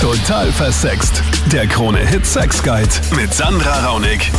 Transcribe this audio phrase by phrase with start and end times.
[0.00, 1.24] Total versext.
[1.52, 4.30] Der Krone-Hit Sex Guide mit Sandra Raunig.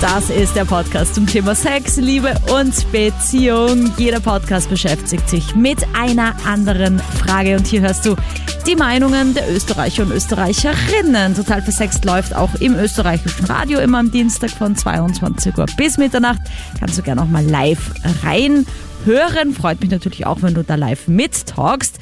[0.00, 3.92] Das ist der Podcast zum Thema Sex, Liebe und Beziehung.
[3.98, 8.16] Jeder Podcast beschäftigt sich mit einer anderen Frage und hier hörst du
[8.66, 11.34] die Meinungen der Österreicher und Österreicherinnen.
[11.34, 16.40] Total versext läuft auch im österreichischen Radio immer am Dienstag von 22 Uhr bis Mitternacht.
[16.80, 17.92] Kannst du gerne auch mal live
[18.24, 19.52] reinhören.
[19.52, 21.98] Freut mich natürlich auch, wenn du da live mittalkst.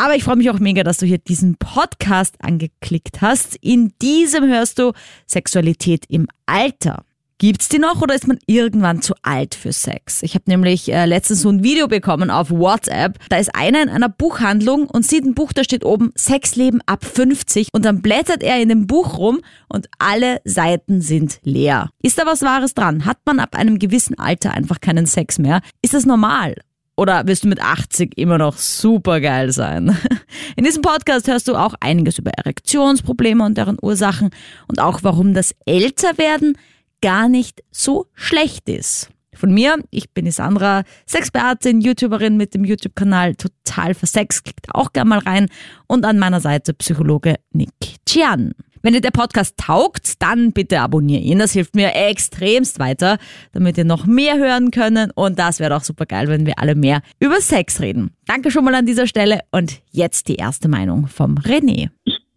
[0.00, 3.56] Aber ich freue mich auch mega, dass du hier diesen Podcast angeklickt hast.
[3.60, 4.92] In diesem hörst du
[5.26, 7.04] Sexualität im Alter.
[7.36, 10.22] Gibt's die noch oder ist man irgendwann zu alt für Sex?
[10.22, 13.18] Ich habe nämlich äh, letztens so ein Video bekommen auf WhatsApp.
[13.28, 17.04] Da ist einer in einer Buchhandlung und sieht ein Buch, da steht oben Sexleben ab
[17.04, 21.90] 50 und dann blättert er in dem Buch rum und alle Seiten sind leer.
[22.02, 23.04] Ist da was Wahres dran?
[23.04, 25.60] Hat man ab einem gewissen Alter einfach keinen Sex mehr?
[25.82, 26.56] Ist das normal?
[27.00, 29.96] Oder wirst du mit 80 immer noch super geil sein?
[30.56, 34.28] In diesem Podcast hörst du auch einiges über Erektionsprobleme und deren Ursachen
[34.68, 36.58] und auch warum das Älterwerden
[37.00, 39.08] gar nicht so schlecht ist.
[39.34, 44.92] Von mir, ich bin die Sandra, Sexpertin, YouTuberin mit dem YouTube-Kanal Total Versex, klickt auch
[44.92, 45.48] gerne mal rein
[45.86, 47.70] und an meiner Seite Psychologe Nick
[48.06, 48.52] Chian.
[48.82, 51.38] Wenn dir der Podcast taugt, dann bitte abonniere ihn.
[51.38, 53.18] Das hilft mir extremst weiter,
[53.52, 55.10] damit ihr noch mehr hören können.
[55.14, 58.10] Und das wäre auch super geil, wenn wir alle mehr über Sex reden.
[58.26, 61.90] Danke schon mal an dieser Stelle und jetzt die erste Meinung vom René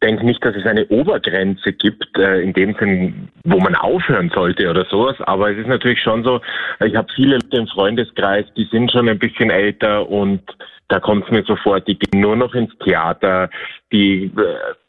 [0.03, 4.69] denke nicht, dass es eine Obergrenze gibt, äh, in dem Sinn, wo man aufhören sollte
[4.69, 5.15] oder sowas.
[5.21, 6.41] Aber es ist natürlich schon so,
[6.85, 10.41] ich habe viele Leute im Freundeskreis, die sind schon ein bisschen älter und
[10.89, 13.49] da kommt es mir sofort, die gehen nur noch ins Theater,
[13.91, 14.31] die äh,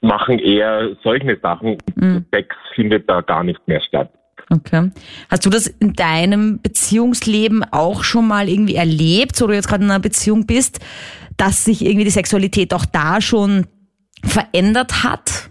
[0.01, 1.79] machen eher solche Sachen.
[1.95, 2.27] Mhm.
[2.33, 4.11] Sex findet da gar nicht mehr statt.
[4.51, 4.91] Okay.
[5.31, 9.85] Hast du das in deinem Beziehungsleben auch schon mal irgendwie erlebt, so du jetzt gerade
[9.85, 10.81] in einer Beziehung bist,
[11.37, 13.67] dass sich irgendwie die Sexualität auch da schon
[14.25, 15.51] verändert hat?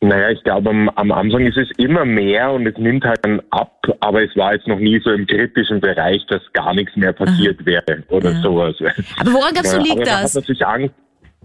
[0.00, 3.40] Naja, ich glaube, am, am, Anfang ist es immer mehr und es nimmt halt dann
[3.50, 7.14] ab, aber es war jetzt noch nie so im kritischen Bereich, dass gar nichts mehr
[7.14, 7.66] passiert Aha.
[7.66, 8.42] wäre oder ja.
[8.42, 8.76] sowas.
[9.18, 10.36] Aber woran glaubst du, liegt ja, das?
[10.60, 10.92] Angst,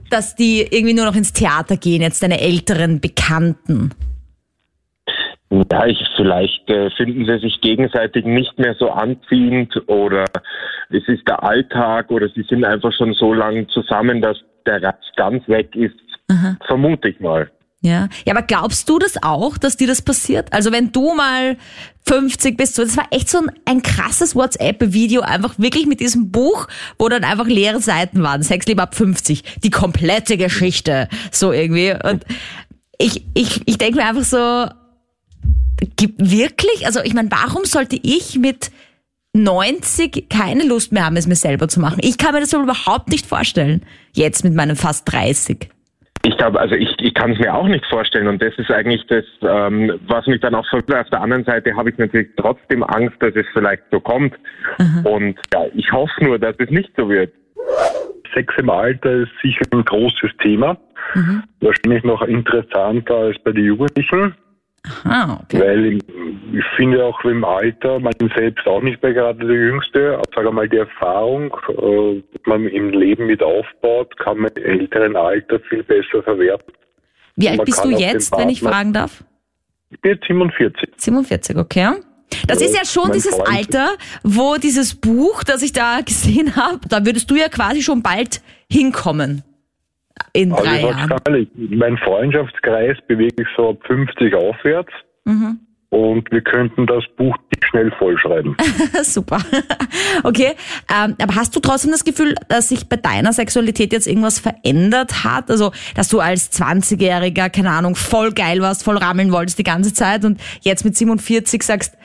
[0.10, 3.92] dass die irgendwie nur noch ins Theater gehen, jetzt deine älteren Bekannten?
[5.52, 10.26] Ja, ich, vielleicht äh, finden sie sich gegenseitig nicht mehr so anziehend oder
[10.90, 14.38] es ist der Alltag oder sie sind einfach schon so lange zusammen, dass
[14.68, 15.96] der Reiz ganz weg ist,
[16.28, 16.56] Aha.
[16.68, 17.50] vermute ich mal.
[17.82, 18.10] Ja.
[18.26, 20.52] ja, aber glaubst du das auch, dass dir das passiert?
[20.52, 21.56] Also wenn du mal
[22.06, 26.30] 50 bist, so, das war echt so ein, ein krasses WhatsApp-Video, einfach wirklich mit diesem
[26.30, 26.68] Buch,
[26.98, 28.44] wo dann einfach leere Seiten waren.
[28.44, 31.92] Sexleben ab 50, die komplette Geschichte, so irgendwie.
[31.92, 32.26] Und
[32.98, 34.68] ich, ich, ich denke mir einfach so,
[36.18, 38.72] wirklich, also ich meine, warum sollte ich mit
[39.34, 42.00] 90 keine Lust mehr haben, es mir selber zu machen.
[42.02, 43.86] Ich kann mir das überhaupt nicht vorstellen.
[44.14, 45.70] Jetzt mit meinen fast 30.
[46.24, 49.06] Ich glaube, also ich, ich kann es mir auch nicht vorstellen und das ist eigentlich
[49.08, 51.06] das, ähm, was mich dann auch verwirrt.
[51.06, 54.34] Auf der anderen Seite habe ich natürlich trotzdem Angst, dass es vielleicht so kommt
[54.80, 55.02] Aha.
[55.08, 57.32] und ja, ich hoffe nur, dass es nicht so wird.
[58.34, 60.78] Sex im Alter ist sicher ein großes Thema,
[61.16, 61.44] mhm.
[61.62, 64.36] wahrscheinlich noch interessanter als bei den Jugendlichen.
[64.84, 65.60] Aha, okay.
[65.60, 66.00] Weil
[66.54, 70.52] ich finde auch im Alter, man selbst auch nicht mehr gerade der Jüngste, aber sage
[70.52, 75.60] mal die Erfahrung, äh, die man im Leben mit aufbaut, kann man im älteren Alter
[75.62, 76.74] viel besser verwerten.
[77.36, 79.24] Wie alt bist du jetzt, wenn ich fragen darf?
[79.90, 80.90] Ich bin jetzt 47.
[80.98, 81.90] 47, okay.
[82.48, 83.50] Das ist ja schon dieses Freund.
[83.50, 83.90] Alter,
[84.24, 88.42] wo dieses Buch, das ich da gesehen habe, da würdest du ja quasi schon bald
[88.72, 89.44] hinkommen
[90.34, 91.16] in also drei Jahren?
[91.28, 94.92] Ehrlich, mein Freundschaftskreis bewegt sich so ab 50 aufwärts.
[95.26, 95.60] Mhm.
[95.92, 97.36] Und wir könnten das Buch
[97.68, 98.56] schnell vollschreiben.
[99.04, 99.40] Super.
[100.24, 100.54] Okay.
[100.94, 105.24] Ähm, aber hast du trotzdem das Gefühl, dass sich bei deiner Sexualität jetzt irgendwas verändert
[105.24, 105.50] hat?
[105.50, 109.92] Also, dass du als 20-Jähriger, keine Ahnung, voll geil warst, voll rammeln wolltest die ganze
[109.92, 111.98] Zeit und jetzt mit 47 sagst,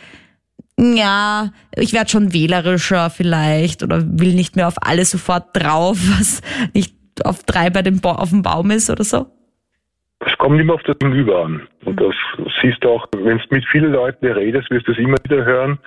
[0.79, 6.41] ja, ich werde schon wählerischer vielleicht oder will nicht mehr auf alles sofort drauf, was
[6.73, 6.94] nicht
[7.25, 9.27] auf drei bei dem ba auf dem Baum ist oder so?
[10.27, 11.69] Es kommt immer auf das Gegenüber an.
[11.85, 12.15] Und das
[12.61, 15.79] siehst du auch, wenn du mit vielen Leuten redest, wirst du es immer wieder hören.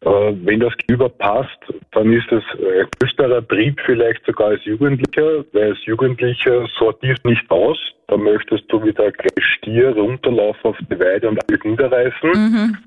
[0.00, 1.58] Äh, wenn das Gegenüber passt,
[1.92, 7.30] dann ist es ein größerer Trieb vielleicht sogar als Jugendlicher, weil als Jugendlicher sortierst du
[7.30, 7.78] nicht aus.
[8.08, 12.30] Da möchtest du wieder gleich Stier runterlaufen auf die Weide und alles niederreißen.
[12.30, 12.78] Mhm.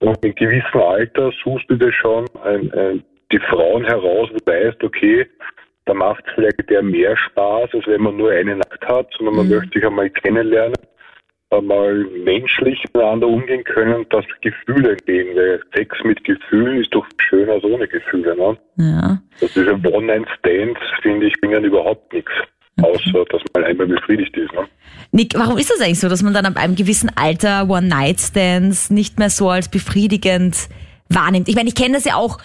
[0.00, 3.02] Und in gewissem Alter suchst du dir schon ein, ein,
[3.32, 5.26] die Frauen heraus, wo du weißt, okay,
[5.88, 9.36] da macht es vielleicht der mehr Spaß, als wenn man nur eine Nacht hat, sondern
[9.36, 9.54] man mhm.
[9.54, 10.76] möchte sich einmal kennenlernen,
[11.50, 17.54] einmal menschlich miteinander umgehen können, dass Gefühle entstehen, weil Sex mit Gefühlen ist doch schöner
[17.54, 18.36] als ohne Gefühle.
[18.36, 18.58] Ne?
[18.76, 19.22] Ja.
[19.40, 22.32] Also diese One-Night-Stands, finde ich, bringen überhaupt nichts.
[22.82, 24.52] außer dass man einmal befriedigt ist.
[24.52, 24.68] Ne?
[25.10, 29.18] Nick, warum ist das eigentlich so, dass man dann ab einem gewissen Alter One-Night-Stands nicht
[29.18, 30.68] mehr so als befriedigend
[31.08, 31.48] wahrnimmt?
[31.48, 32.38] Ich meine, ich kenne das ja auch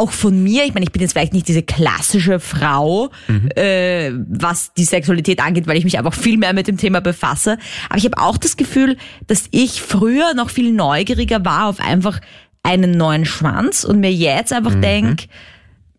[0.00, 3.50] auch von mir, ich meine, ich bin jetzt vielleicht nicht diese klassische Frau, mhm.
[3.54, 7.58] äh, was die Sexualität angeht, weil ich mich einfach viel mehr mit dem Thema befasse.
[7.90, 12.20] Aber ich habe auch das Gefühl, dass ich früher noch viel neugieriger war auf einfach
[12.62, 14.82] einen neuen Schwanz und mir jetzt einfach mhm.
[14.82, 15.26] denk,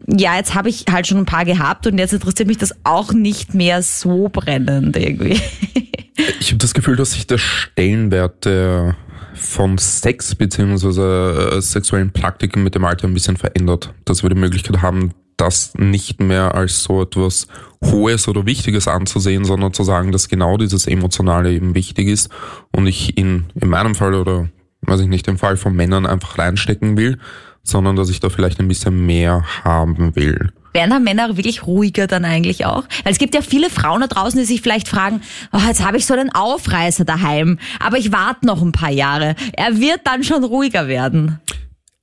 [0.07, 3.13] ja, jetzt habe ich halt schon ein paar gehabt und jetzt interessiert mich das auch
[3.13, 5.39] nicht mehr so brennend irgendwie.
[6.39, 8.95] Ich habe das Gefühl, dass sich der Stellenwert der
[9.33, 13.94] von Sex beziehungsweise äh, sexuellen Praktiken mit dem Alter ein bisschen verändert.
[14.06, 17.47] Dass wir die Möglichkeit haben, das nicht mehr als so etwas
[17.83, 22.29] Hohes oder Wichtiges anzusehen, sondern zu sagen, dass genau dieses Emotionale eben wichtig ist
[22.71, 24.50] und ich in, in meinem Fall oder
[24.81, 27.17] weiß ich nicht, im Fall von Männern einfach reinstecken will,
[27.63, 30.51] sondern dass ich da vielleicht ein bisschen mehr haben will.
[30.73, 32.83] Werden da Männer wirklich ruhiger dann eigentlich auch?
[33.03, 35.21] Weil es gibt ja viele Frauen da draußen, die sich vielleicht fragen,
[35.51, 39.35] oh, jetzt habe ich so einen Aufreißer daheim, aber ich warte noch ein paar Jahre.
[39.53, 41.39] Er wird dann schon ruhiger werden.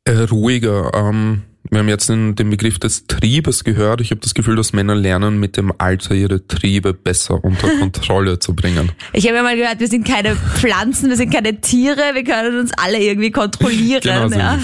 [0.04, 0.92] Äh, ruhiger.
[0.94, 4.00] Ähm, wir haben jetzt den, den Begriff des Triebes gehört.
[4.00, 8.38] Ich habe das Gefühl, dass Männer lernen, mit dem Alter ihre Triebe besser unter Kontrolle
[8.38, 8.92] zu bringen.
[9.12, 12.58] Ich habe ja mal gehört, wir sind keine Pflanzen, wir sind keine Tiere, wir können
[12.58, 14.00] uns alle irgendwie kontrollieren.
[14.02, 14.58] Genau so ja.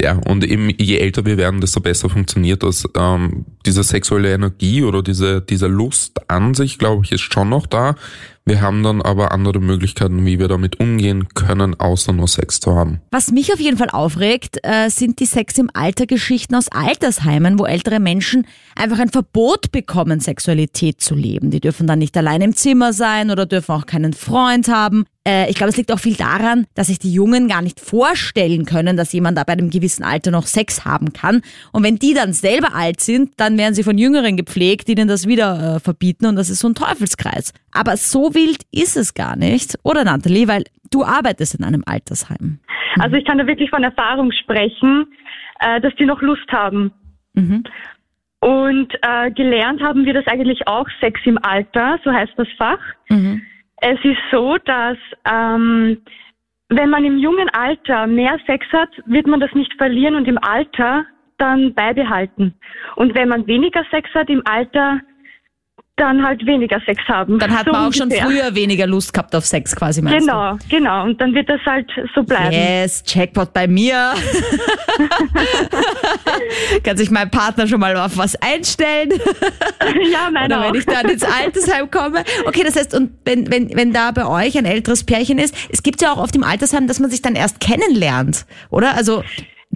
[0.00, 2.84] ja, und eben je älter wir werden, desto besser funktioniert das.
[2.96, 7.66] Ähm, diese sexuelle Energie oder diese, diese Lust an sich, glaube ich, ist schon noch
[7.66, 7.96] da.
[8.46, 12.74] Wir haben dann aber andere Möglichkeiten, wie wir damit umgehen können, außer nur Sex zu
[12.74, 13.00] haben.
[13.10, 17.58] Was mich auf jeden Fall aufregt, äh, sind die Sex im Alter Geschichten aus Altersheimen,
[17.58, 18.46] wo ältere Menschen
[18.76, 21.50] einfach ein Verbot bekommen, Sexualität zu leben.
[21.50, 25.06] Die dürfen dann nicht allein im Zimmer sein oder dürfen auch keinen Freund haben.
[25.26, 28.64] Äh, ich glaube, es liegt auch viel daran, dass sich die Jungen gar nicht vorstellen
[28.64, 31.42] können, dass jemand da bei einem gewissen Alter noch Sex haben kann.
[31.72, 35.08] Und wenn die dann selber alt sind, dann werden sie von Jüngeren gepflegt, die denen
[35.08, 37.52] das wieder äh, verbieten und das ist so ein Teufelskreis.
[37.72, 40.48] Aber so wild ist es gar nicht, oder Nathalie?
[40.48, 42.60] Weil du arbeitest in einem Altersheim.
[43.00, 45.06] Also ich kann da wirklich von Erfahrung sprechen,
[45.60, 46.92] äh, dass die noch Lust haben.
[47.34, 47.64] Mhm.
[48.40, 52.78] Und äh, gelernt haben wir das eigentlich auch, Sex im Alter, so heißt das Fach.
[53.08, 53.40] Mhm.
[53.86, 54.96] Es ist so, dass
[55.30, 55.98] ähm,
[56.70, 60.38] wenn man im jungen Alter mehr Sex hat, wird man das nicht verlieren und im
[60.38, 61.04] Alter
[61.36, 62.54] dann beibehalten.
[62.96, 65.00] Und wenn man weniger Sex hat im Alter,
[65.96, 67.38] dann halt weniger Sex haben.
[67.38, 68.22] Dann hat so man auch ungefähr.
[68.22, 70.58] schon früher weniger Lust gehabt auf Sex quasi, meinst Genau, du?
[70.68, 71.04] genau.
[71.04, 72.52] Und dann wird das halt so bleiben.
[72.52, 74.14] Yes, Jackpot bei mir.
[76.82, 79.10] Kann sich mein Partner schon mal auf was einstellen?
[80.12, 82.24] ja, meiner Oder wenn ich dann ins Altersheim komme.
[82.46, 85.82] Okay, das heißt, und wenn, wenn, wenn da bei euch ein älteres Pärchen ist, es
[85.84, 88.96] gibt ja auch auf dem Altersheim, dass man sich dann erst kennenlernt, oder?
[88.96, 89.22] Also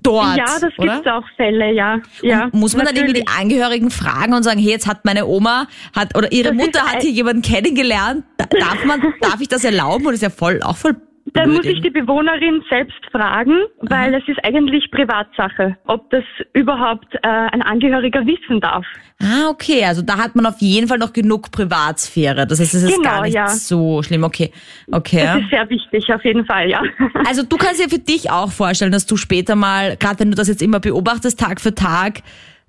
[0.03, 0.37] dort.
[0.37, 2.01] Ja, das gibt auch Fälle, ja.
[2.23, 2.87] ja muss man natürlich.
[2.87, 6.55] dann irgendwie die Angehörigen fragen und sagen, hey, jetzt hat meine Oma hat oder ihre
[6.55, 8.25] das Mutter hat hier jemanden kennengelernt.
[8.37, 10.07] Darf man, darf ich das erlauben?
[10.07, 10.97] Oder ist ja voll auch voll
[11.35, 14.21] da muss ich die Bewohnerin selbst fragen, weil Aha.
[14.23, 18.87] es ist eigentlich Privatsache, ob das überhaupt äh, ein Angehöriger wissen darf.
[19.21, 19.85] Ah, okay.
[19.85, 22.47] Also da hat man auf jeden Fall noch genug Privatsphäre.
[22.47, 23.49] Das heißt, es ist genau, gar nicht ja.
[23.49, 24.25] so schlimm.
[24.25, 24.53] Okay,
[24.93, 25.25] okay.
[25.25, 26.83] Das ist sehr wichtig, auf jeden Fall, ja.
[27.27, 30.37] Also du kannst dir für dich auch vorstellen, dass du später mal, gerade wenn du
[30.37, 32.23] das jetzt immer beobachtest, Tag für Tag,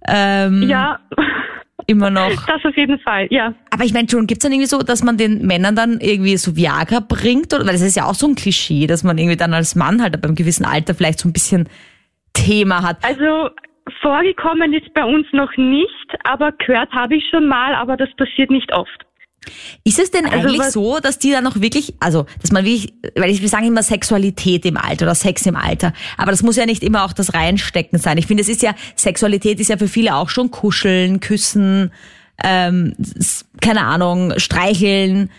[0.08, 1.00] ähm, ja
[1.88, 2.46] immer noch.
[2.46, 3.54] Das auf jeden Fall, ja.
[3.72, 6.38] Aber ich meine schon, gibt es dann irgendwie so, dass man den Männern dann irgendwie
[6.38, 7.54] so Viagra bringt?
[7.54, 10.02] Oder, weil das ist ja auch so ein Klischee, dass man irgendwie dann als Mann
[10.02, 11.68] halt beim gewissen Alter vielleicht so ein bisschen
[12.34, 13.04] Thema hat.
[13.04, 13.50] Also
[14.02, 18.50] vorgekommen ist bei uns noch nicht, aber gehört habe ich schon mal, aber das passiert
[18.50, 19.06] nicht oft.
[19.84, 22.94] Ist es denn also eigentlich so, dass die dann noch wirklich, also, dass man wirklich,
[23.16, 26.56] weil ich, wir sagen immer Sexualität im Alter oder Sex im Alter, aber das muss
[26.56, 28.18] ja nicht immer auch das Reinstecken sein.
[28.18, 31.92] Ich finde, es ist ja, Sexualität ist ja für viele auch schon Kuscheln, Küssen,
[32.44, 32.94] ähm,
[33.62, 35.30] keine Ahnung, Streicheln,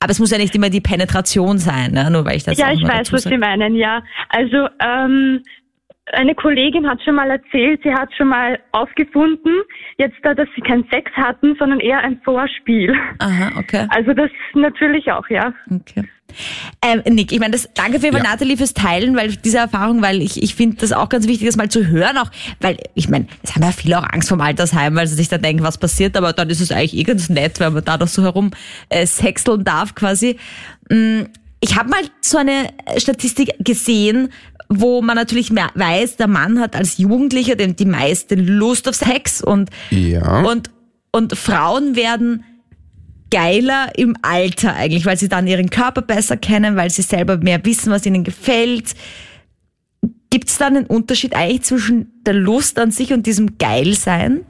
[0.00, 2.10] aber es muss ja nicht immer die Penetration sein, ne?
[2.10, 4.02] nur weil ich das Ja, ich weiß, was Sie meinen, ja.
[4.28, 5.42] Also, ähm,
[6.12, 9.62] eine Kollegin hat schon mal erzählt, sie hat schon mal aufgefunden,
[9.96, 12.94] jetzt da, dass sie keinen Sex hatten, sondern eher ein Vorspiel.
[13.18, 13.86] Aha, okay.
[13.90, 15.52] Also das natürlich auch, ja.
[15.70, 16.04] Okay.
[16.82, 18.22] Ähm, Nick, ich meine, das, danke für ja.
[18.22, 21.56] Nathalie fürs Teilen, weil diese Erfahrung, weil ich, ich finde das auch ganz wichtig, das
[21.56, 24.94] mal zu hören, auch, weil ich meine, es haben ja viele auch Angst vom Altersheim,
[24.94, 27.60] weil sie sich dann denken, was passiert, aber dann ist es eigentlich eh ganz nett,
[27.60, 28.50] weil man da doch so herum
[28.90, 30.38] äh, sexeln darf quasi.
[30.90, 31.22] Mm,
[31.60, 34.30] ich habe mal so eine Statistik gesehen,
[34.68, 38.94] wo man natürlich mehr weiß, der Mann hat als Jugendlicher die, die meiste Lust auf
[38.94, 40.42] Sex und, ja.
[40.42, 40.70] und,
[41.10, 42.44] und Frauen werden
[43.30, 47.64] geiler im Alter eigentlich, weil sie dann ihren Körper besser kennen, weil sie selber mehr
[47.64, 48.94] wissen, was ihnen gefällt.
[50.30, 54.42] Gibt es da einen Unterschied eigentlich zwischen der Lust an sich und diesem Geilsein?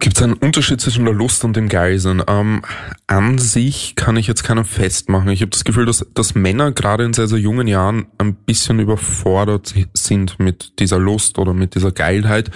[0.00, 2.22] Gibt es einen Unterschied zwischen der Lust und dem Geilsein?
[2.28, 2.62] Ähm,
[3.08, 5.28] an sich kann ich jetzt keinen festmachen.
[5.30, 8.78] Ich habe das Gefühl, dass, dass Männer gerade in sehr, sehr jungen Jahren ein bisschen
[8.78, 12.52] überfordert sind mit dieser Lust oder mit dieser Geilheit.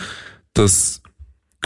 [0.54, 1.02] Dass,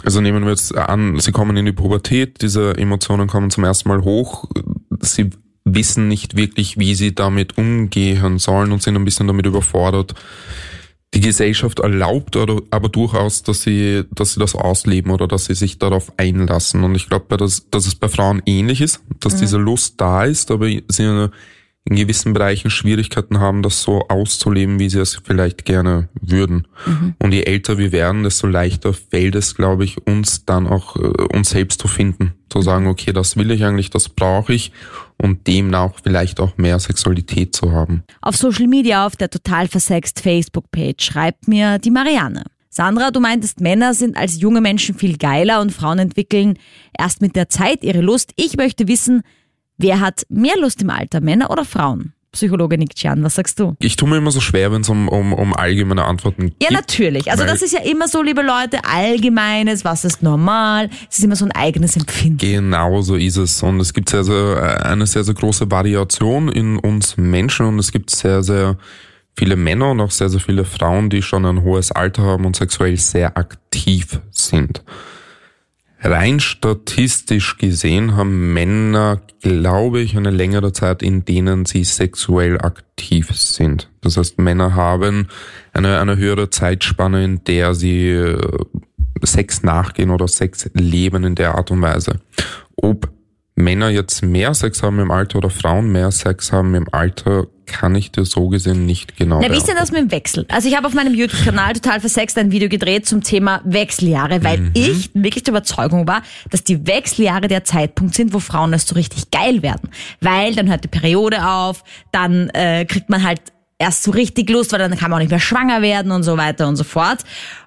[0.03, 3.91] also nehmen wir jetzt an, sie kommen in die Pubertät, diese Emotionen kommen zum ersten
[3.91, 4.49] Mal hoch.
[5.01, 5.29] Sie
[5.65, 10.15] wissen nicht wirklich, wie sie damit umgehen sollen und sind ein bisschen damit überfordert
[11.17, 15.55] die Gesellschaft erlaubt oder aber durchaus, dass sie, dass sie das ausleben oder dass sie
[15.55, 16.85] sich darauf einlassen.
[16.85, 19.41] Und ich glaube, dass, dass es bei Frauen ähnlich ist, dass mhm.
[19.41, 21.31] diese Lust da ist, aber sie
[21.89, 26.67] in gewissen Bereichen Schwierigkeiten haben, das so auszuleben, wie sie es vielleicht gerne würden.
[26.85, 27.15] Mhm.
[27.21, 31.01] Und je älter wir werden, desto leichter fällt es, glaube ich, uns dann auch, äh,
[31.33, 32.33] uns selbst zu finden.
[32.51, 34.73] Zu sagen, okay, das will ich eigentlich, das brauche ich
[35.17, 38.03] und demnach vielleicht auch mehr Sexualität zu haben.
[38.21, 42.45] Auf Social Media, auf der total versext Facebook-Page schreibt mir die Marianne.
[42.69, 46.59] Sandra, du meintest, Männer sind als junge Menschen viel geiler und Frauen entwickeln
[46.99, 48.33] erst mit der Zeit ihre Lust.
[48.37, 49.23] Ich möchte wissen,
[49.79, 52.13] Wer hat mehr Lust im Alter, Männer oder Frauen?
[52.33, 53.77] Psychologe Nick Chan, was sagst du?
[53.79, 56.63] Ich tue mir immer so schwer, wenn es um, um, um allgemeine Antworten geht.
[56.63, 57.31] Ja, natürlich.
[57.31, 61.37] Also das ist ja immer so, liebe Leute, allgemeines, was ist normal, es ist immer
[61.37, 62.37] so ein eigenes Empfinden.
[62.37, 63.63] Genau so ist es.
[63.63, 67.91] Und es gibt sehr, sehr, eine sehr, sehr große Variation in uns Menschen und es
[67.91, 68.77] gibt sehr, sehr
[69.35, 72.57] viele Männer und auch sehr, sehr viele Frauen, die schon ein hohes Alter haben und
[72.57, 74.83] sexuell sehr aktiv sind.
[76.09, 83.31] Rein statistisch gesehen haben Männer, glaube ich, eine längere Zeit, in denen sie sexuell aktiv
[83.33, 83.91] sind.
[84.03, 85.27] Das heißt, Männer haben
[85.73, 88.41] eine, eine höhere Zeitspanne, in der sie äh,
[89.23, 92.21] Sex nachgehen oder Sex leben in der Art und Weise.
[92.77, 93.11] Ob
[93.57, 97.95] Männer jetzt mehr Sex haben im Alter oder Frauen mehr Sex haben im Alter, kann
[97.95, 100.47] ich dir so gesehen nicht genau Na, wie ist denn das mit dem Wechsel?
[100.49, 104.59] Also ich habe auf meinem YouTube-Kanal total versext ein Video gedreht zum Thema Wechseljahre, weil
[104.59, 104.71] mhm.
[104.75, 108.95] ich wirklich der Überzeugung war, dass die Wechseljahre der Zeitpunkt sind, wo Frauen erst so
[108.95, 109.91] richtig geil werden.
[110.21, 111.83] Weil dann hört die Periode auf,
[112.13, 113.41] dann äh, kriegt man halt
[113.79, 116.37] erst so richtig Lust, weil dann kann man auch nicht mehr schwanger werden und so
[116.37, 117.25] weiter und so fort.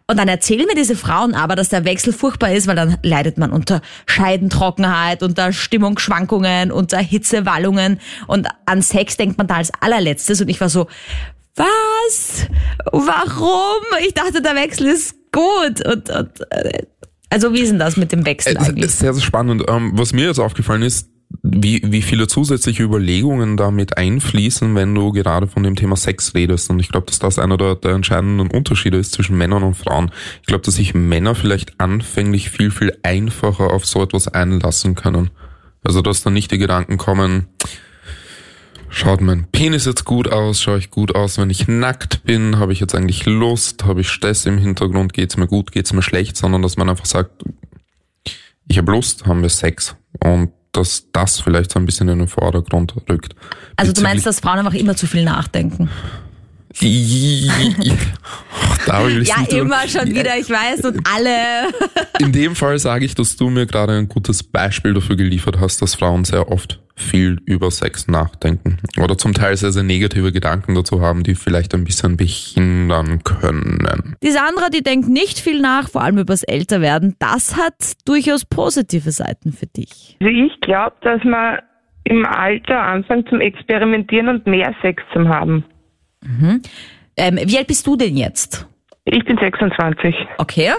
[0.09, 3.37] Und dann erzählen mir diese Frauen aber, dass der Wechsel furchtbar ist, weil dann leidet
[3.37, 10.41] man unter Scheidentrockenheit, unter Stimmungsschwankungen, unter Hitzewallungen und an Sex denkt man da als allerletztes.
[10.41, 10.87] Und ich war so,
[11.55, 12.47] was?
[12.91, 13.83] Warum?
[14.07, 15.85] Ich dachte, der Wechsel ist gut.
[15.85, 16.87] Und, und äh,
[17.29, 18.85] also wie ist denn das mit dem Wechsel eigentlich?
[18.85, 19.63] Es ist sehr, sehr spannend.
[19.67, 21.07] Ähm, was mir jetzt aufgefallen ist,
[21.51, 26.69] wie, wie viele zusätzliche Überlegungen damit einfließen, wenn du gerade von dem Thema Sex redest.
[26.69, 30.11] Und ich glaube, dass das einer der, der entscheidenden Unterschiede ist zwischen Männern und Frauen.
[30.41, 35.29] Ich glaube, dass sich Männer vielleicht anfänglich viel, viel einfacher auf so etwas einlassen können.
[35.83, 37.47] Also, dass dann nicht die Gedanken kommen,
[38.89, 42.73] schaut mein Penis jetzt gut aus, schaue ich gut aus, wenn ich nackt bin, habe
[42.73, 46.35] ich jetzt eigentlich Lust, habe ich Stress im Hintergrund, geht's mir gut, geht's mir schlecht,
[46.35, 47.43] sondern dass man einfach sagt,
[48.67, 49.95] ich habe Lust, haben wir Sex.
[50.23, 53.35] Und dass das vielleicht so ein bisschen in den Vordergrund rückt.
[53.75, 55.89] Also du meinst, dass Frauen einfach immer zu viel nachdenken?
[58.85, 61.73] da will ich ja, immer schon wieder, ich weiß, und alle.
[62.19, 65.81] In dem Fall sage ich, dass du mir gerade ein gutes Beispiel dafür geliefert hast,
[65.81, 70.75] dass Frauen sehr oft viel über Sex nachdenken oder zum Teil sehr, sehr negative Gedanken
[70.75, 74.15] dazu haben, die vielleicht ein bisschen behindern können.
[74.21, 77.15] Die Sandra, die denkt nicht viel nach, vor allem übers Älterwerden.
[77.19, 80.17] Das hat durchaus positive Seiten für dich.
[80.21, 81.59] Also ich glaube, dass man
[82.03, 85.63] im Alter anfängt zum Experimentieren und mehr Sex zu haben.
[86.23, 86.61] Mhm.
[87.17, 88.67] Ähm, wie alt bist du denn jetzt?
[89.05, 90.15] Ich bin 26.
[90.37, 90.71] Okay.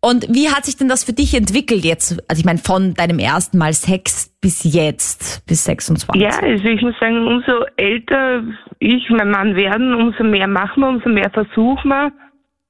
[0.00, 2.22] Und wie hat sich denn das für dich entwickelt jetzt?
[2.28, 6.20] Also ich meine, von deinem ersten Mal Sex bis jetzt, bis 26?
[6.20, 8.42] Ja, also ich muss sagen, umso älter
[8.80, 12.12] ich, mein Mann werden, umso mehr machen wir, umso mehr versuchen wir.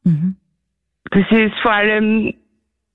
[0.05, 0.37] Mhm.
[1.11, 2.35] Das ist vor allem,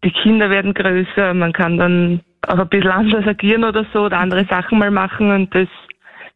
[0.05, 4.19] die Kinder werden größer, man kann dann auch ein bisschen anders agieren oder so oder
[4.19, 5.67] andere Sachen mal machen und das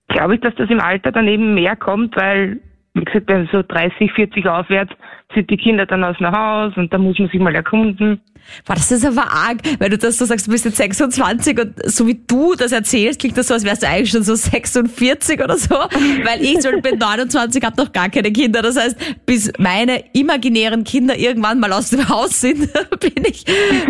[0.08, 2.60] glaube ich, dass das im Alter dann eben mehr kommt, weil
[2.94, 4.94] wie gesagt, bei so 30, 40 aufwärts
[5.34, 8.22] sind die Kinder dann aus dem Haus und da muss man sich mal erkunden.
[8.68, 11.74] Boah, das ist aber arg, weil du das so sagst, du bist jetzt 26 und
[11.86, 15.42] so wie du das erzählst, klingt das so, als wärst du eigentlich schon so 46
[15.42, 15.74] oder so,
[16.24, 18.62] weil ich Beispiel bin 29, habe noch gar keine Kinder.
[18.62, 23.44] Das heißt, bis meine imaginären Kinder irgendwann mal aus dem Haus sind, bin ich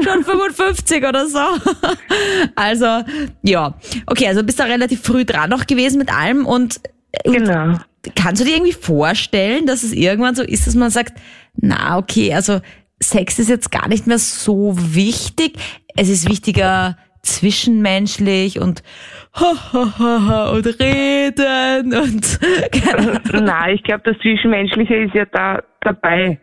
[0.04, 1.40] schon 55 oder so.
[2.56, 2.86] Also,
[3.42, 3.74] ja.
[4.06, 6.80] Okay, also bist du relativ früh dran noch gewesen mit allem und
[7.26, 7.78] Genau
[8.16, 11.14] kannst du dir irgendwie vorstellen, dass es irgendwann so ist, dass man sagt,
[11.56, 12.60] na okay, also
[13.02, 15.58] Sex ist jetzt gar nicht mehr so wichtig.
[15.96, 18.84] Es ist wichtiger zwischenmenschlich und
[19.34, 22.40] und reden und
[23.34, 26.40] Nein, ich glaube, das Zwischenmenschliche ist ja da dabei.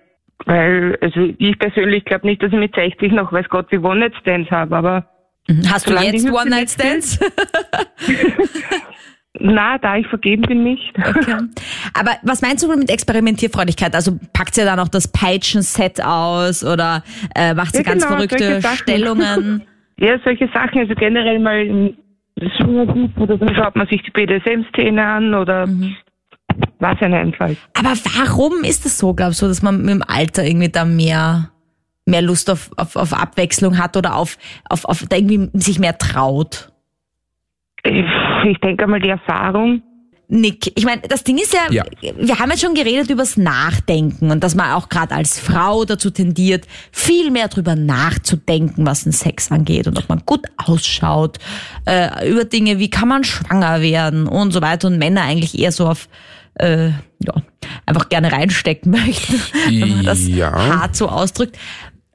[0.47, 4.51] Weil, also ich persönlich glaube nicht, dass ich mit 60 noch weiß Gott wie One-Night-Stands
[4.51, 5.07] habe, aber.
[5.69, 7.21] Hast du jetzt One-Night-Stands?
[9.41, 10.93] Na, da ich vergeben bin nicht.
[10.99, 11.37] Okay.
[11.95, 13.95] Aber was meinst du mit Experimentierfreudigkeit?
[13.95, 17.03] Also packt ihr dann auch das Peitschen-Set aus oder
[17.35, 19.63] äh, macht sie ja, ganz genau, verrückte Stellungen?
[20.03, 20.79] Ja, solche Sachen.
[20.81, 21.95] Also generell mal im
[22.57, 25.95] Swingerclub oder dann schaut man sich die BDSM-Szene an oder mhm.
[26.79, 27.59] was ja einfällt.
[27.75, 31.51] Aber warum ist das so, glaubst du, dass man mit dem Alter irgendwie da mehr
[32.07, 36.70] mehr Lust auf, auf, auf Abwechslung hat oder auf, auf, auf irgendwie sich mehr traut?
[37.85, 39.83] Ich, denke mal die Erfahrung.
[40.33, 41.85] Nick, ich meine, das Ding ist ja, ja,
[42.17, 46.11] wir haben jetzt schon geredet übers Nachdenken und dass man auch gerade als Frau dazu
[46.11, 51.39] tendiert, viel mehr drüber nachzudenken, was den Sex angeht und ob man gut ausschaut,
[51.85, 55.73] äh, über Dinge, wie kann man schwanger werden und so weiter und Männer eigentlich eher
[55.73, 56.09] so auf
[56.55, 57.35] äh, ja,
[57.87, 59.35] einfach gerne reinstecken möchten,
[59.69, 60.53] wenn man das ja.
[60.53, 61.59] hart so ausdrückt.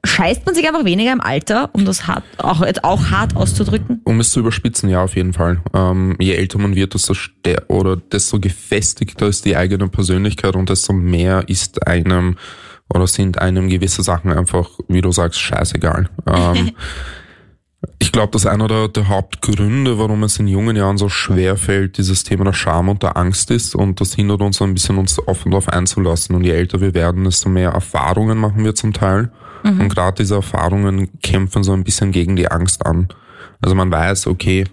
[0.06, 4.00] Scheißt man sich einfach weniger im Alter, um das hart, auch, auch hart auszudrücken?
[4.04, 5.60] Um es zu überspitzen, ja, auf jeden Fall.
[5.74, 7.14] Ähm, je älter man wird, desto
[7.68, 12.36] oder desto gefestigter ist die eigene Persönlichkeit und desto mehr ist einem
[12.88, 16.08] oder sind einem gewisse Sachen einfach, wie du sagst, scheißegal.
[16.26, 16.72] Ähm,
[17.98, 21.98] ich glaube, dass einer der, der, Hauptgründe, warum es in jungen Jahren so schwer fällt,
[21.98, 25.18] dieses Thema der Scham und der Angst ist und das hindert uns ein bisschen, uns
[25.26, 26.34] offen darauf einzulassen.
[26.34, 29.30] Und je älter wir werden, desto mehr Erfahrungen machen wir zum Teil.
[29.62, 29.82] Mhm.
[29.82, 33.08] Und gerade diese Erfahrungen kämpfen so ein bisschen gegen die Angst an.
[33.60, 34.64] Also man weiß, okay,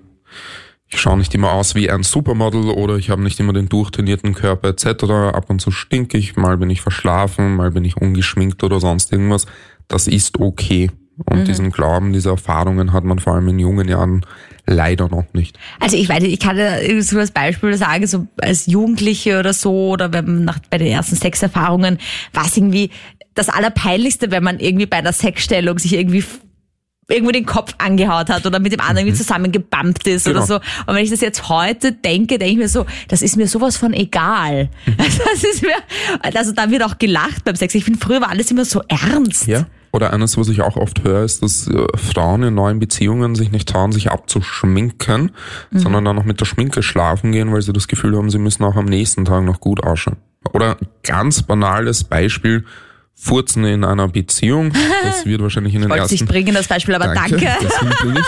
[0.87, 4.35] ich schaue nicht immer aus wie ein Supermodel oder ich habe nicht immer den durchtrainierten
[4.35, 5.03] Körper etc.
[5.33, 9.11] Ab und zu stink ich, mal bin ich verschlafen, mal bin ich ungeschminkt oder sonst
[9.11, 9.45] irgendwas.
[9.87, 10.91] Das ist okay.
[11.17, 11.45] Und mhm.
[11.45, 14.25] diesen Glauben, diese Erfahrungen hat man vor allem in jungen Jahren
[14.65, 15.59] leider noch nicht.
[15.79, 19.89] Also ich weiß, ich kann ja so als Beispiel sagen, so als Jugendliche oder so,
[19.89, 21.99] oder wenn man nach, bei den ersten Sexerfahrungen,
[22.33, 22.89] war es irgendwie
[23.35, 26.23] das Allerpeinlichste, wenn man irgendwie bei einer Sexstellung sich irgendwie
[27.09, 29.15] irgendwo den Kopf angehaut hat oder mit dem anderen mhm.
[29.15, 30.37] zusammengebammt ist genau.
[30.37, 30.55] oder so.
[30.87, 33.77] Und wenn ich das jetzt heute denke, denke ich mir so, das ist mir sowas
[33.77, 34.69] von egal.
[34.85, 34.95] Mhm.
[35.33, 35.75] Das ist mir,
[36.21, 37.75] also da wird auch gelacht beim Sex.
[37.75, 39.47] Ich finde, früher war alles immer so ernst.
[39.47, 39.65] Ja.
[39.95, 43.51] Oder eines, was ich auch oft höre, ist, dass äh, Frauen in neuen Beziehungen sich
[43.51, 45.31] nicht trauen, sich abzuschminken,
[45.69, 45.79] mhm.
[45.79, 48.63] sondern dann noch mit der Schminke schlafen gehen, weil sie das Gefühl haben, sie müssen
[48.63, 50.17] auch am nächsten Tag noch gut ausschauen.
[50.51, 52.65] Oder ganz banales Beispiel,
[53.15, 54.73] Furzen in einer Beziehung.
[55.03, 56.15] Das wird wahrscheinlich in den ich ersten.
[56.15, 57.37] Ich bringen das Beispiel, aber danke.
[57.37, 58.21] danke.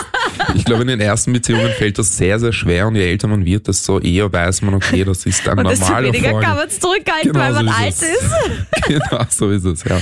[0.53, 3.43] Ich glaube, in den ersten Beziehungen fällt das sehr, sehr schwer und je älter man
[3.43, 6.03] wird, desto eher weiß man, okay, das ist ein und normaler Fall.
[6.05, 8.03] weniger kann man es zurückhalten, genau weil man so alt ist.
[8.03, 8.83] ist.
[8.87, 9.99] genau, so ist es, ja.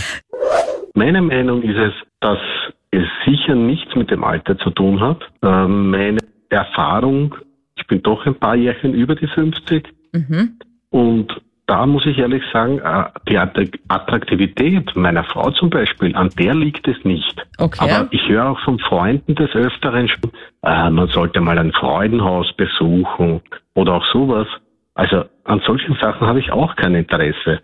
[0.94, 2.40] Meine Meinung ist es, dass
[2.92, 5.22] es sicher nichts mit dem Alter zu tun hat.
[5.42, 7.36] Ähm, meine Erfahrung,
[7.76, 10.60] ich bin doch ein paar Jährchen über die 50 mhm.
[10.92, 16.54] und da muss ich ehrlich sagen, äh, die Attraktivität meiner Frau zum Beispiel, an der
[16.54, 17.42] liegt es nicht.
[17.58, 17.80] Okay.
[17.80, 22.52] Aber ich höre auch von Freunden des Öfteren schon, äh, man sollte mal ein Freudenhaus
[22.54, 23.42] besuchen
[23.74, 24.48] oder auch sowas.
[24.94, 27.62] Also an solchen Sachen habe ich auch kein Interesse.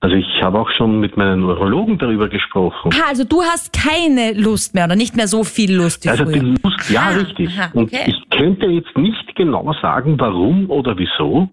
[0.00, 2.90] Also ich habe auch schon mit meinen Urologen darüber gesprochen.
[2.94, 6.24] Ah, also du hast keine Lust mehr oder nicht mehr so viel Lust wie Also
[6.24, 6.34] früher.
[6.34, 7.50] die Lust, ja, ah, richtig.
[7.58, 7.80] Aha, okay.
[7.80, 11.48] Und ich könnte jetzt nicht genau sagen, warum oder wieso.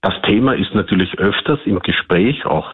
[0.00, 2.72] Das Thema ist natürlich öfters im Gespräch, auch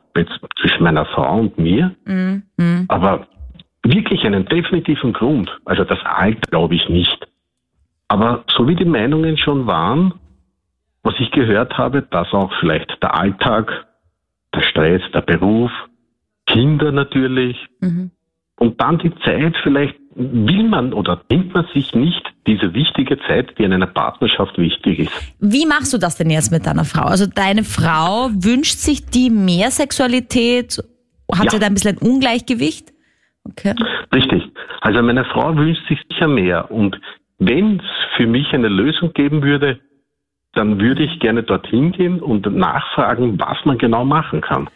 [0.61, 1.95] zwischen meiner Frau und mir.
[2.05, 2.43] Mhm.
[2.88, 3.27] Aber
[3.83, 7.27] wirklich einen definitiven Grund, also das Alter glaube ich nicht.
[8.09, 10.14] Aber so wie die Meinungen schon waren,
[11.03, 13.84] was ich gehört habe, dass auch vielleicht der Alltag,
[14.55, 15.71] der Stress, der Beruf,
[16.47, 18.11] Kinder natürlich mhm.
[18.59, 23.59] und dann die Zeit vielleicht will man oder nimmt man sich nicht diese wichtige Zeit,
[23.59, 25.35] die in einer Partnerschaft wichtig ist.
[25.40, 27.05] Wie machst du das denn jetzt mit deiner Frau?
[27.05, 30.79] Also deine Frau wünscht sich die mehr Sexualität?
[31.33, 31.51] Hat ja.
[31.51, 32.93] sie da ein bisschen ein Ungleichgewicht?
[33.45, 33.75] Okay.
[34.14, 34.43] Richtig.
[34.81, 36.71] Also meine Frau wünscht sich sicher mehr.
[36.71, 37.01] Und
[37.38, 39.81] wenn es für mich eine Lösung geben würde,
[40.55, 44.69] dann würde ich gerne dorthin gehen und nachfragen, was man genau machen kann.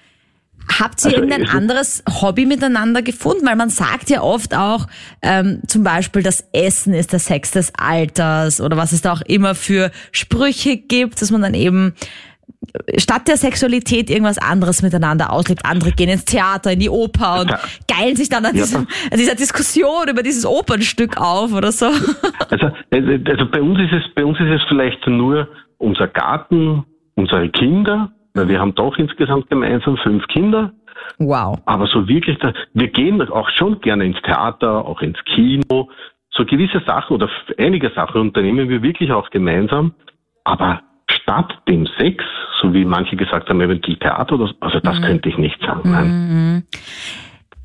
[0.78, 3.46] Habt ihr also, irgendein anderes Hobby miteinander gefunden?
[3.46, 4.86] Weil man sagt ja oft auch,
[5.22, 9.22] ähm, zum Beispiel, das Essen ist der Sex des Alters oder was es da auch
[9.22, 11.94] immer für Sprüche gibt, dass man dann eben
[12.98, 15.64] statt der Sexualität irgendwas anderes miteinander auslebt.
[15.64, 17.54] Andere gehen ins Theater, in die Oper und
[17.86, 21.86] geilen sich dann an, diesem, an dieser Diskussion über dieses Opernstück auf oder so.
[22.50, 26.84] Also, also, also bei uns ist es, bei uns ist es vielleicht nur unser Garten,
[27.14, 30.72] unsere Kinder, weil wir haben doch insgesamt gemeinsam fünf Kinder.
[31.18, 31.58] Wow.
[31.66, 32.38] Aber so wirklich,
[32.74, 35.88] wir gehen auch schon gerne ins Theater, auch ins Kino.
[36.30, 39.94] So gewisse Sachen oder einige Sachen unternehmen wir wirklich auch gemeinsam.
[40.44, 40.82] Aber
[41.28, 42.24] statt dem Sex,
[42.60, 44.54] so wie manche gesagt haben, eventuell Theater oder so.
[44.60, 45.02] Also das mhm.
[45.02, 45.90] könnte ich nicht sagen.
[45.90, 46.06] Nein.
[46.08, 46.62] Mhm.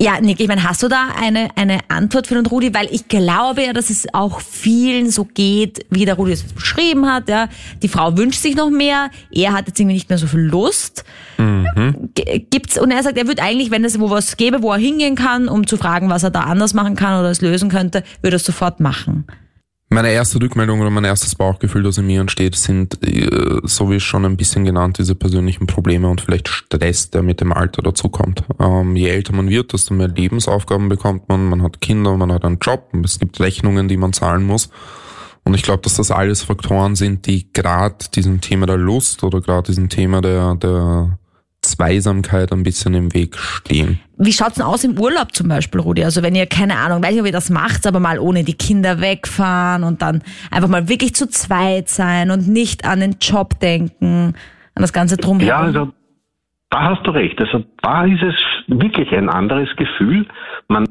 [0.00, 2.74] Ja, Nick, ich meine, hast du da eine, eine Antwort für den Rudi?
[2.74, 7.06] Weil ich glaube ja, dass es auch vielen so geht, wie der Rudi es beschrieben
[7.06, 7.28] hat.
[7.28, 7.48] Ja.
[7.80, 11.04] Die Frau wünscht sich noch mehr, er hat jetzt irgendwie nicht mehr so viel Lust.
[11.38, 12.10] Mhm.
[12.50, 15.14] Gibt's, und er sagt, er würde eigentlich, wenn es wo was gäbe, wo er hingehen
[15.14, 18.34] kann, um zu fragen, was er da anders machen kann oder es lösen könnte, würde
[18.34, 19.26] er es sofort machen.
[19.94, 24.00] Meine erste Rückmeldung oder mein erstes Bauchgefühl, das in mir entsteht, sind, äh, so wie
[24.00, 28.42] schon ein bisschen genannt, diese persönlichen Probleme und vielleicht Stress, der mit dem Alter dazukommt.
[28.58, 31.48] Ähm, je älter man wird, desto mehr Lebensaufgaben bekommt man.
[31.48, 34.68] Man hat Kinder, man hat einen Job, es gibt Rechnungen, die man zahlen muss.
[35.44, 39.40] Und ich glaube, dass das alles Faktoren sind, die gerade diesem Thema der Lust oder
[39.40, 41.20] gerade diesem Thema der, der
[41.64, 44.00] Zweisamkeit ein bisschen im Weg stehen.
[44.16, 46.04] Wie schaut's denn aus im Urlaub zum Beispiel, Rudi?
[46.04, 48.54] Also wenn ihr, keine Ahnung, weiß nicht, ob ihr das macht, aber mal ohne die
[48.54, 53.58] Kinder wegfahren und dann einfach mal wirklich zu zweit sein und nicht an den Job
[53.60, 54.34] denken,
[54.74, 55.48] an das Ganze drumherum.
[55.48, 55.92] Ja, also
[56.70, 57.40] da hast du recht.
[57.40, 58.34] Also da ist es
[58.66, 60.26] wirklich ein anderes Gefühl.
[60.68, 60.86] Man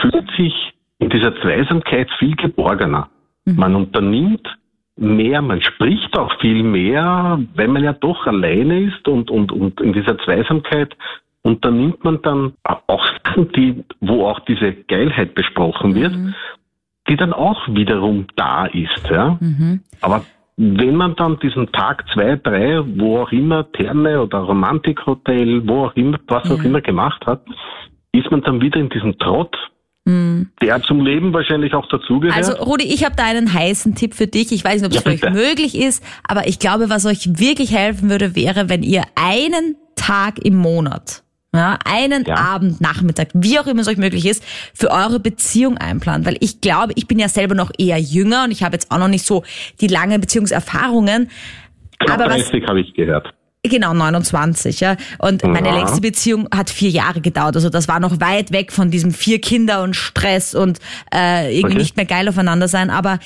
[0.00, 0.52] fühlt sich
[0.98, 3.08] in dieser Zweisamkeit viel geborgener.
[3.44, 3.56] Mhm.
[3.56, 4.46] Man unternimmt
[4.96, 9.80] mehr, man spricht auch viel mehr, wenn man ja doch alleine ist und, und, und
[9.80, 10.96] in dieser Zweisamkeit
[11.42, 16.34] unternimmt man dann auch Sachen, die, wo auch diese Geilheit besprochen wird, mhm.
[17.08, 19.08] die dann auch wiederum da ist.
[19.10, 19.38] Ja?
[19.40, 19.80] Mhm.
[20.00, 20.24] Aber
[20.56, 25.96] wenn man dann diesen Tag zwei, drei, wo auch immer, Therme oder Romantikhotel, wo auch
[25.96, 27.42] immer, was auch immer gemacht hat,
[28.12, 29.56] ist man dann wieder in diesem Trott
[30.04, 30.50] Mhm.
[30.60, 32.36] Der zum Leben wahrscheinlich auch dazugehört.
[32.36, 34.50] Also Rudi, ich habe da einen heißen Tipp für dich.
[34.50, 37.38] Ich weiß nicht, ob es ja, für euch möglich ist, aber ich glaube, was euch
[37.38, 41.22] wirklich helfen würde, wäre, wenn ihr einen Tag im Monat,
[41.54, 42.34] ja, einen ja.
[42.34, 44.42] Abend, Nachmittag, wie auch immer es euch möglich ist,
[44.74, 46.26] für eure Beziehung einplant.
[46.26, 48.98] Weil ich glaube, ich bin ja selber noch eher jünger und ich habe jetzt auch
[48.98, 49.44] noch nicht so
[49.80, 51.30] die lange Beziehungserfahrungen.
[52.00, 53.32] Knapp aber 30 habe ich gehört.
[53.64, 54.96] Genau, 29, ja.
[55.18, 55.76] Und meine ja.
[55.76, 57.54] längste Beziehung hat vier Jahre gedauert.
[57.54, 60.80] Also das war noch weit weg von diesem vier Kinder und Stress und
[61.14, 61.82] äh, irgendwie okay.
[61.82, 62.90] nicht mehr geil aufeinander sein.
[62.90, 63.20] Aber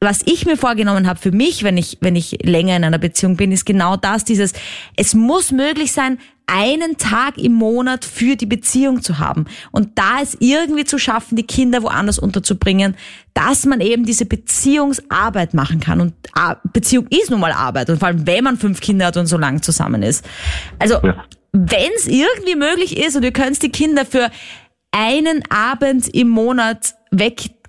[0.00, 3.36] was ich mir vorgenommen habe für mich, wenn ich, wenn ich länger in einer Beziehung
[3.36, 4.52] bin, ist genau das, dieses,
[4.96, 10.20] es muss möglich sein, einen Tag im Monat für die Beziehung zu haben und da
[10.20, 12.96] es irgendwie zu schaffen, die Kinder woanders unterzubringen,
[13.32, 16.00] dass man eben diese Beziehungsarbeit machen kann.
[16.00, 16.14] Und
[16.72, 19.38] Beziehung ist nun mal Arbeit und vor allem, wenn man fünf Kinder hat und so
[19.38, 20.26] lang zusammen ist.
[20.78, 21.24] Also, ja.
[21.52, 24.30] wenn es irgendwie möglich ist und ihr könnt die Kinder für
[24.90, 26.94] einen Abend im Monat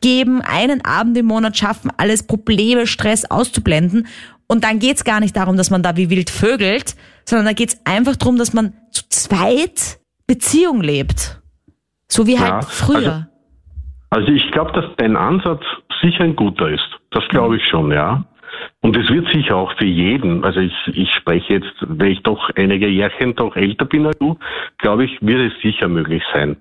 [0.03, 4.07] weggeben, einen Abend im Monat schaffen, alles Probleme, Stress auszublenden
[4.47, 7.79] und dann geht's gar nicht darum, dass man da wie wild vögelt, sondern da geht's
[7.85, 11.41] einfach darum, dass man zu zweit Beziehung lebt.
[12.07, 13.27] So wie halt ja, früher.
[14.09, 15.63] Also, also ich glaube, dass dein Ansatz
[16.01, 16.87] sicher ein guter ist.
[17.11, 18.25] Das glaube ich schon, ja.
[18.81, 22.49] Und es wird sicher auch für jeden, also ich, ich spreche jetzt, weil ich doch
[22.55, 24.37] einige Jährchen doch älter bin als du,
[24.77, 26.57] glaube ich, wird es sicher möglich sein.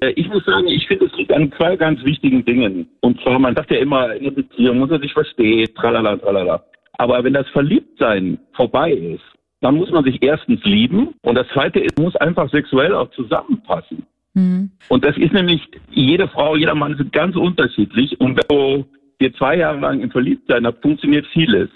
[0.00, 2.88] Äh, ich muss sagen, ich finde, es liegt an zwei ganz wichtigen Dingen.
[3.00, 6.64] Und zwar, man sagt ja immer, in der Beziehung muss er sich verstehen, tralala, tralala.
[6.98, 9.24] Aber wenn das Verliebtsein vorbei ist,
[9.60, 14.04] dann muss man sich erstens lieben und das zweite ist, muss einfach sexuell auch zusammenpassen.
[14.34, 14.70] Mhm.
[14.88, 18.84] Und das ist nämlich, jede Frau, jeder Mann sind ganz unterschiedlich und wenn du
[19.20, 21.68] dir zwei Jahre lang im Verliebtsein hast, funktioniert vieles.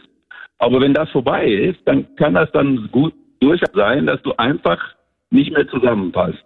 [0.58, 4.78] Aber wenn das vorbei ist, dann kann das dann gut durchaus sein, dass du einfach
[5.30, 6.44] nicht mehr zusammenpasst.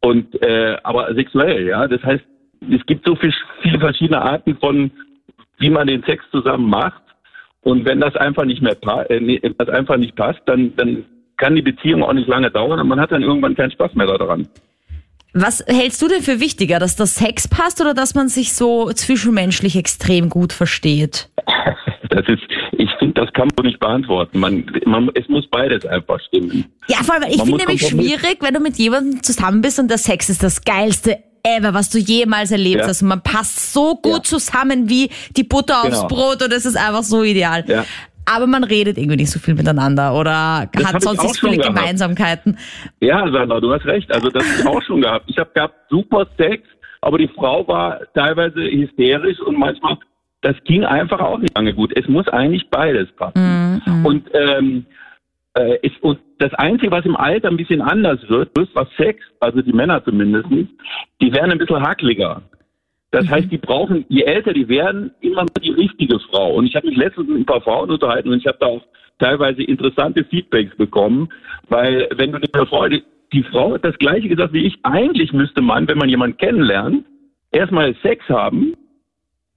[0.00, 2.24] Und äh, aber sexuell, ja, das heißt,
[2.70, 4.90] es gibt so viel, viele verschiedene Arten von,
[5.58, 7.02] wie man den Sex zusammen macht.
[7.62, 8.76] Und wenn das einfach nicht mehr
[9.10, 11.04] äh, das einfach nicht passt, dann, dann
[11.36, 14.06] kann die Beziehung auch nicht lange dauern und man hat dann irgendwann keinen Spaß mehr
[14.06, 14.48] daran.
[15.32, 18.92] Was hältst du denn für wichtiger, dass das Sex passt oder dass man sich so
[18.92, 21.28] zwischenmenschlich extrem gut versteht?
[22.12, 24.40] Das ist, ich finde, das kann man nicht beantworten.
[24.40, 26.64] Man, man, es muss beides einfach stimmen.
[26.88, 29.96] Ja, vor allem, ich finde nämlich schwierig, wenn du mit jemandem zusammen bist und der
[29.96, 32.88] Sex ist das geilste ever, was du jemals erlebt ja.
[32.88, 33.02] hast.
[33.02, 34.22] Und man passt so gut ja.
[34.22, 36.08] zusammen wie die Butter aufs genau.
[36.08, 37.64] Brot und es ist einfach so ideal.
[37.66, 37.84] Ja.
[38.32, 41.74] Aber man redet irgendwie nicht so viel miteinander oder das hat sonst nicht viele gehabt.
[41.74, 42.58] Gemeinsamkeiten.
[43.00, 44.12] Ja, Sandra, du hast recht.
[44.14, 45.24] Also das habe ich auch schon gehabt.
[45.28, 46.62] Ich habe gehabt super Sex,
[47.00, 49.98] aber die Frau war teilweise hysterisch und manchmal,
[50.42, 51.92] das ging einfach auch nicht lange gut.
[51.96, 53.82] Es muss eigentlich beides passen.
[53.84, 54.06] Mhm.
[54.06, 54.86] Und ähm,
[55.54, 59.20] äh, ist, und das Einzige, was im Alter ein bisschen anders wird, ist was Sex,
[59.40, 60.48] also die Männer zumindest,
[61.20, 62.42] die werden ein bisschen hackliger.
[63.10, 63.30] Das mhm.
[63.30, 66.54] heißt, die brauchen, je älter die werden, immer die richtige Frau.
[66.54, 68.82] Und ich habe mich letztens mit ein paar Frauen unterhalten und ich habe da auch
[69.18, 71.28] teilweise interessante Feedbacks bekommen,
[71.68, 75.32] weil wenn du eine Frau, die, die Frau hat das gleiche gesagt wie ich, eigentlich
[75.32, 77.04] müsste man, wenn man jemanden kennenlernt,
[77.52, 78.74] erstmal Sex haben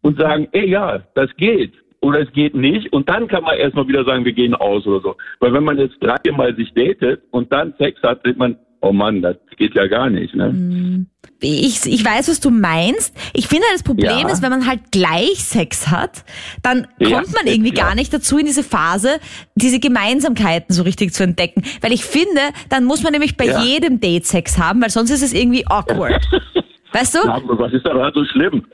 [0.02, 1.74] und sagen, ey ja, das geht.
[2.04, 5.00] oder es geht nicht und dann kann man erstmal wieder sagen, wir gehen aus oder
[5.00, 5.16] so.
[5.40, 9.22] Weil wenn man jetzt dreimal sich datet und dann Sex hat, denkt man, oh Mann,
[9.22, 10.36] das geht ja gar nicht.
[10.36, 10.50] Ne?
[10.50, 11.08] Hm.
[11.40, 13.14] Ich, ich weiß, was du meinst.
[13.34, 14.30] Ich finde, das Problem ja.
[14.30, 16.24] ist, wenn man halt gleich Sex hat,
[16.62, 17.84] dann ja, kommt man irgendwie ja.
[17.84, 19.20] gar nicht dazu, in diese Phase,
[19.56, 21.64] diese Gemeinsamkeiten so richtig zu entdecken.
[21.82, 25.24] Weil ich finde, dann muss man nämlich bei jedem Date Sex haben, weil sonst ist
[25.24, 26.26] es irgendwie awkward.
[26.94, 27.20] Weißt du?
[27.26, 28.66] Ja, was ist daran so schlimm?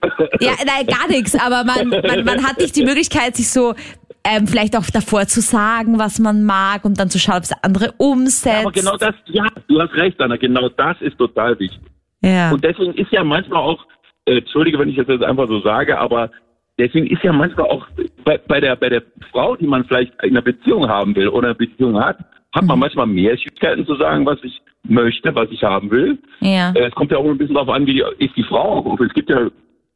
[0.41, 1.35] Ja, nein, gar nichts.
[1.35, 3.75] Aber man, man, man hat nicht die Möglichkeit, sich so
[4.23, 7.53] ähm, vielleicht auch davor zu sagen, was man mag und dann zu schauen, ob es
[7.63, 8.45] andere umsetzt.
[8.45, 11.79] Ja, aber genau das, ja, du hast recht, Anna, genau das ist total wichtig.
[12.21, 12.51] Ja.
[12.51, 13.85] Und deswegen ist ja manchmal auch,
[14.25, 16.29] äh, entschuldige, wenn ich das jetzt einfach so sage, aber
[16.77, 17.87] deswegen ist ja manchmal auch
[18.25, 21.49] bei, bei, der, bei der Frau, die man vielleicht in einer Beziehung haben will oder
[21.49, 22.17] eine Beziehung hat,
[22.53, 22.81] hat man mhm.
[22.81, 26.17] manchmal mehr Schwierigkeiten zu sagen, was ich möchte, was ich haben will.
[26.41, 26.71] Ja.
[26.71, 28.99] Äh, es kommt ja auch ein bisschen darauf an, wie die, ist die Frau auch.
[28.99, 29.49] Es gibt ja,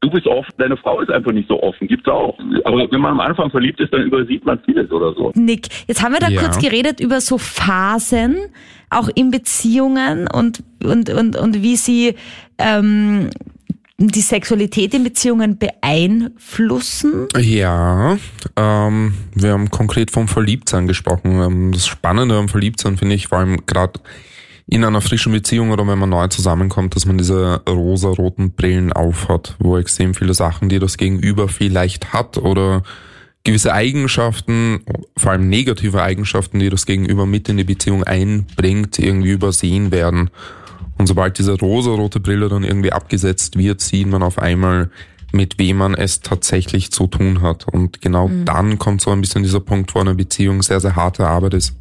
[0.03, 1.87] du bist offen, deine Frau ist einfach nicht so offen.
[1.87, 2.37] Gibt's auch.
[2.65, 5.31] Aber wenn man am Anfang verliebt ist, dann übersieht man vieles oder so.
[5.35, 6.41] Nick, jetzt haben wir da ja.
[6.41, 8.37] kurz geredet über so Phasen,
[8.89, 12.15] auch in Beziehungen und, und, und, und wie sie
[12.57, 13.29] ähm,
[13.97, 17.27] die Sexualität in Beziehungen beeinflussen?
[17.37, 18.17] Ja,
[18.57, 21.41] ähm, wir haben konkret vom Verliebtsein gesprochen.
[21.41, 23.99] Ähm, das Spannende am Verliebtsein finde ich vor allem gerade
[24.67, 29.56] in einer frischen Beziehung oder wenn man neu zusammenkommt, dass man diese rosa-roten Brillen aufhat,
[29.60, 32.84] wo extrem viele Sachen, die das Gegenüber vielleicht hat oder
[33.43, 34.82] gewisse Eigenschaften,
[35.17, 40.30] vor allem negative Eigenschaften, die das Gegenüber mit in die Beziehung einbringt, irgendwie übersehen werden.
[40.97, 44.89] Und sobald diese rosa-rote Brille dann irgendwie abgesetzt wird, sieht man auf einmal,
[45.34, 47.67] mit wem man es tatsächlich zu tun hat.
[47.67, 48.45] Und genau mhm.
[48.45, 51.76] dann kommt so ein bisschen dieser Punkt, wo eine Beziehung sehr, sehr harte Arbeit ist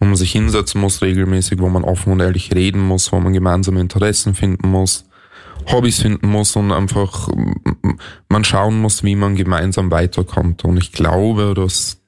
[0.00, 3.32] wo man sich hinsetzen muss regelmäßig, wo man offen und ehrlich reden muss, wo man
[3.32, 5.04] gemeinsame Interessen finden muss,
[5.70, 7.28] Hobbys finden muss und einfach
[8.28, 10.64] man schauen muss, wie man gemeinsam weiterkommt.
[10.64, 12.00] Und ich glaube, dass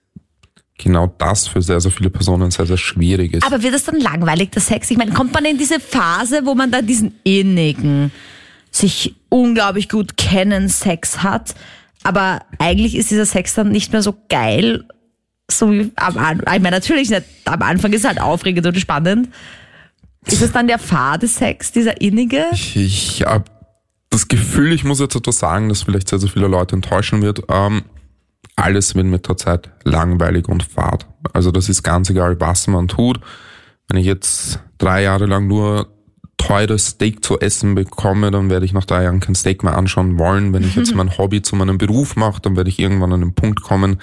[0.78, 3.46] genau das für sehr, sehr viele Personen sehr, sehr schwierig ist.
[3.46, 4.90] Aber wird das dann langweilig, der Sex?
[4.90, 8.12] Ich meine, kommt man in diese Phase, wo man dann diesen innigen,
[8.70, 11.54] sich unglaublich gut kennen Sex hat,
[12.02, 14.84] aber eigentlich ist dieser Sex dann nicht mehr so geil
[15.50, 16.54] so wie am Anfang.
[16.54, 17.24] Ich meine, natürlich nicht.
[17.44, 19.28] Am Anfang ist es halt aufregend und spannend.
[20.26, 22.46] Ist es dann der fade Sex, dieser innige?
[22.52, 23.44] Ich, ich habe
[24.10, 27.42] das Gefühl, ich muss jetzt etwas sagen, das vielleicht sehr, sehr viele Leute enttäuschen wird.
[27.48, 27.84] Ähm,
[28.56, 31.06] alles wird mit der Zeit langweilig und fad.
[31.32, 33.20] Also das ist ganz egal, was man tut.
[33.88, 35.88] Wenn ich jetzt drei Jahre lang nur
[36.38, 40.18] teures Steak zu essen bekomme, dann werde ich nach drei Jahren kein Steak mehr anschauen
[40.18, 40.52] wollen.
[40.52, 43.34] Wenn ich jetzt mein Hobby zu meinem Beruf mache, dann werde ich irgendwann an den
[43.34, 44.00] Punkt kommen,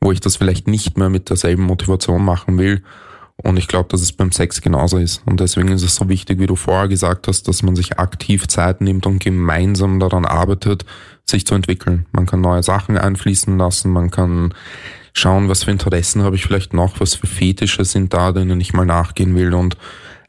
[0.00, 2.82] wo ich das vielleicht nicht mehr mit derselben Motivation machen will.
[3.42, 5.22] Und ich glaube, dass es beim Sex genauso ist.
[5.26, 8.46] Und deswegen ist es so wichtig, wie du vorher gesagt hast, dass man sich aktiv
[8.48, 10.84] Zeit nimmt und gemeinsam daran arbeitet,
[11.24, 12.06] sich zu entwickeln.
[12.12, 14.52] Man kann neue Sachen einfließen lassen, man kann
[15.14, 18.74] schauen, was für Interessen habe ich vielleicht noch, was für Fetische sind da, denen ich
[18.74, 19.54] mal nachgehen will.
[19.54, 19.76] Und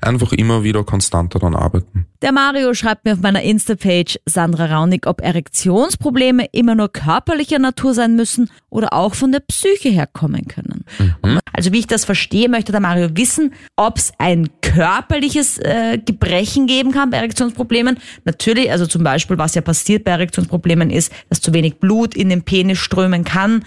[0.01, 2.05] einfach immer wieder konstant daran arbeiten.
[2.21, 7.93] Der Mario schreibt mir auf meiner Insta-Page Sandra Raunig, ob Erektionsprobleme immer nur körperlicher Natur
[7.93, 10.85] sein müssen oder auch von der Psyche herkommen können.
[10.99, 11.39] Mhm.
[11.53, 16.67] Also wie ich das verstehe, möchte der Mario wissen, ob es ein körperliches äh, Gebrechen
[16.67, 17.97] geben kann bei Erektionsproblemen.
[18.23, 22.29] Natürlich, also zum Beispiel, was ja passiert bei Erektionsproblemen ist, dass zu wenig Blut in
[22.29, 23.63] den Penis strömen kann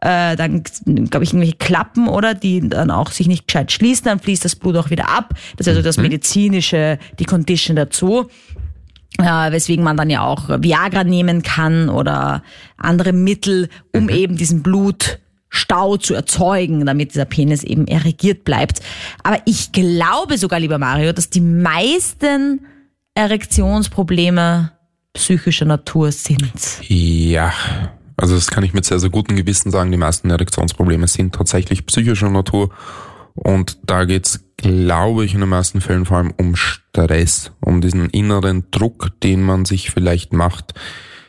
[0.00, 4.20] äh, dann glaube ich irgendwelche Klappen oder die dann auch sich nicht gescheit schließen, dann
[4.20, 5.34] fließt das Blut auch wieder ab.
[5.56, 6.04] Das ist also das mhm.
[6.04, 8.28] medizinische, die Condition dazu.
[9.20, 12.44] Äh, weswegen man dann ja auch Viagra nehmen kann oder
[12.76, 14.10] andere Mittel, um mhm.
[14.10, 18.80] eben diesen Blutstau zu erzeugen, damit dieser Penis eben erregiert bleibt.
[19.24, 22.60] Aber ich glaube sogar, lieber Mario, dass die meisten
[23.14, 24.70] Erektionsprobleme
[25.14, 26.52] psychischer Natur sind.
[26.86, 27.52] Ja,
[28.18, 29.92] also das kann ich mit sehr, sehr gutem Gewissen sagen.
[29.92, 32.70] Die meisten Erektionsprobleme sind tatsächlich psychischer Natur.
[33.34, 38.10] Und da geht's, glaube ich, in den meisten Fällen vor allem um Stress, um diesen
[38.10, 40.74] inneren Druck, den man sich vielleicht macht.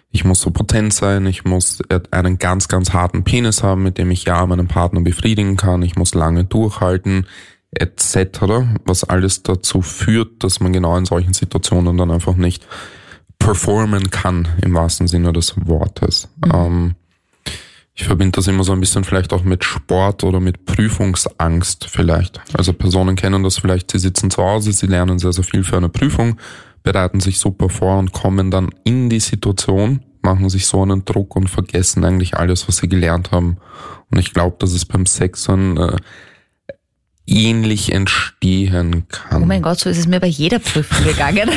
[0.09, 4.09] Ich muss so potent sein, ich muss einen ganz, ganz harten Penis haben, mit dem
[4.09, 7.27] ich ja meinen Partner befriedigen kann, ich muss lange durchhalten,
[7.69, 8.15] etc.,
[8.85, 12.65] was alles dazu führt, dass man genau in solchen Situationen dann einfach nicht
[13.49, 16.29] performen kann, im wahrsten Sinne des Wortes.
[16.45, 16.51] Mhm.
[16.53, 16.95] Ähm,
[17.95, 22.41] ich verbinde das immer so ein bisschen vielleicht auch mit Sport oder mit Prüfungsangst vielleicht.
[22.53, 25.77] Also Personen kennen das vielleicht, sie sitzen zu Hause, sie lernen sehr, sehr viel für
[25.77, 26.37] eine Prüfung,
[26.83, 31.35] bereiten sich super vor und kommen dann in die Situation, machen sich so einen Druck
[31.35, 33.57] und vergessen eigentlich alles, was sie gelernt haben.
[34.11, 35.95] Und ich glaube, dass es beim Sex so ein äh,
[37.29, 39.43] ähnlich entstehen kann.
[39.43, 41.49] Oh mein Gott, so ist es mir bei jeder Prüfung gegangen.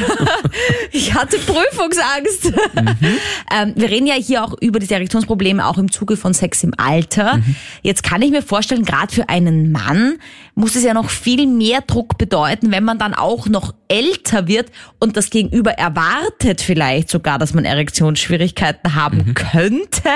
[0.92, 2.52] ich hatte Prüfungsangst.
[2.74, 3.18] Mhm.
[3.54, 6.72] Ähm, wir reden ja hier auch über diese Erektionsprobleme auch im Zuge von Sex im
[6.76, 7.38] Alter.
[7.38, 7.56] Mhm.
[7.82, 10.18] Jetzt kann ich mir vorstellen, gerade für einen Mann
[10.54, 14.70] muss es ja noch viel mehr Druck bedeuten, wenn man dann auch noch älter wird
[14.98, 19.34] und das Gegenüber erwartet vielleicht sogar, dass man Erektionsschwierigkeiten haben mhm.
[19.34, 20.10] könnte.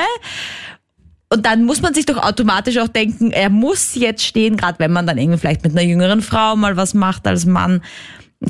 [1.29, 4.93] Und dann muss man sich doch automatisch auch denken, er muss jetzt stehen, gerade wenn
[4.93, 7.83] man dann irgendwie vielleicht mit einer jüngeren Frau mal was macht als Mann.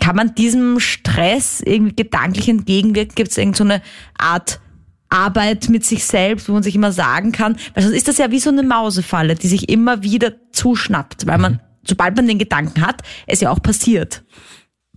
[0.00, 3.14] Kann man diesem Stress irgendwie gedanklich entgegenwirken?
[3.14, 3.80] Gibt es irgendeine so
[4.18, 4.60] Art
[5.08, 8.30] Arbeit mit sich selbst, wo man sich immer sagen kann, weil sonst ist das ja
[8.30, 11.60] wie so eine Mausefalle, die sich immer wieder zuschnappt, weil man, mhm.
[11.86, 14.24] sobald man den Gedanken hat, es ja auch passiert.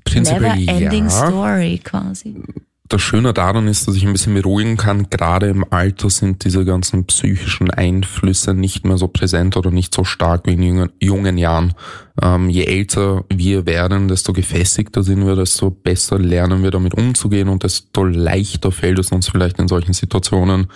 [0.04, 1.10] Prinzipiell Never ending ja.
[1.10, 2.42] story quasi
[2.90, 6.66] das Schöne daran ist, dass ich ein bisschen beruhigen kann, gerade im Alter sind diese
[6.66, 11.38] ganzen psychischen Einflüsse nicht mehr so präsent oder nicht so stark wie in jungen, jungen
[11.38, 11.76] Jahren.
[12.20, 17.48] Ähm, je älter wir werden, desto gefestigter sind wir, desto besser lernen wir damit umzugehen
[17.48, 20.68] und desto leichter fällt es uns vielleicht in solchen Situationen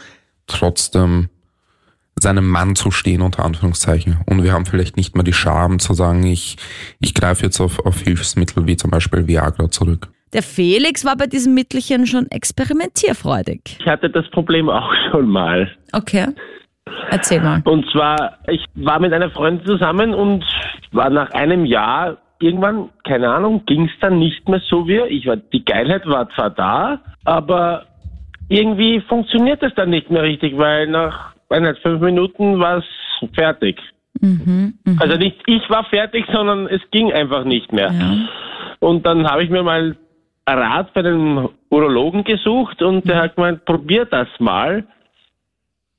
[0.45, 1.29] trotzdem
[2.15, 4.19] seinem Mann zu stehen, unter Anführungszeichen.
[4.27, 6.57] Und wir haben vielleicht nicht mehr die Scham zu sagen, ich,
[6.99, 10.09] ich greife jetzt auf, auf Hilfsmittel wie zum Beispiel Viagra zurück.
[10.33, 13.77] Der Felix war bei diesem Mittelchen schon experimentierfreudig.
[13.79, 15.71] Ich hatte das Problem auch schon mal.
[15.93, 16.27] Okay.
[17.09, 17.61] Erzähl mal.
[17.65, 20.43] Und zwar, ich war mit einer Freundin zusammen und
[20.91, 25.25] war nach einem Jahr irgendwann, keine Ahnung, ging es dann nicht mehr so wie ich
[25.27, 25.37] war.
[25.37, 27.85] Die Geilheit war zwar da, aber
[28.49, 33.79] irgendwie funktioniert es dann nicht mehr richtig, weil nach eineinhalb, fünf Minuten war es fertig.
[34.19, 35.01] Mhm, mh.
[35.01, 37.91] Also nicht ich war fertig, sondern es ging einfach nicht mehr.
[37.91, 38.17] Ja.
[38.79, 39.95] Und dann habe ich mir mal
[40.47, 44.85] Rat bei den Urologen gesucht und der hat gemeint, probier das mal.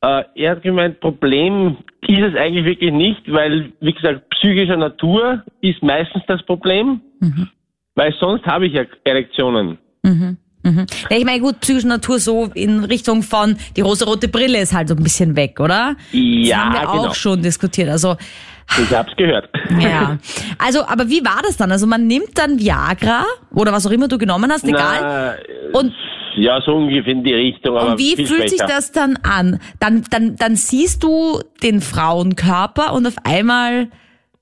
[0.02, 5.42] Äh, er hat gemeint, Problem ist es eigentlich wirklich nicht, weil, wie gesagt, psychischer Natur
[5.62, 7.48] ist meistens das Problem, mhm.
[7.94, 9.78] weil sonst habe ich ja Erektionen.
[10.02, 10.36] Mhm.
[10.64, 10.86] Mhm.
[11.10, 14.88] Ja, ich meine, gut, psychische Natur so in Richtung von die rosa-rote Brille ist halt
[14.88, 15.96] so ein bisschen weg, oder?
[16.10, 17.08] Ja, das haben wir genau.
[17.08, 17.90] auch schon diskutiert.
[17.90, 18.16] Also
[18.80, 19.48] ich hab's gehört.
[19.78, 20.18] Ja.
[20.58, 21.70] Also, aber wie war das dann?
[21.70, 23.24] Also man nimmt dann Viagra
[23.54, 25.36] oder was auch immer du genommen hast, egal.
[25.72, 25.92] Na, und
[26.36, 27.76] ja, so ungefähr in die Richtung.
[27.76, 28.48] und wie fühlt schwächer.
[28.48, 29.60] sich das dann an?
[29.80, 33.88] Dann, dann, dann siehst du den Frauenkörper und auf einmal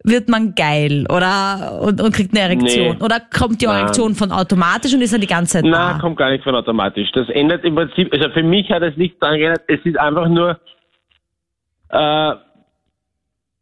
[0.05, 2.97] wird man geil oder und, und kriegt eine Erektion?
[2.99, 3.05] Nee.
[3.05, 5.99] Oder kommt die Erektion von automatisch und ist dann die ganze Zeit Nein, da?
[6.01, 7.11] kommt gar nicht von automatisch.
[7.13, 9.63] Das ändert im Prinzip, also für mich hat es nichts daran geändert.
[9.69, 10.59] Es ist einfach nur,
[11.91, 12.35] äh,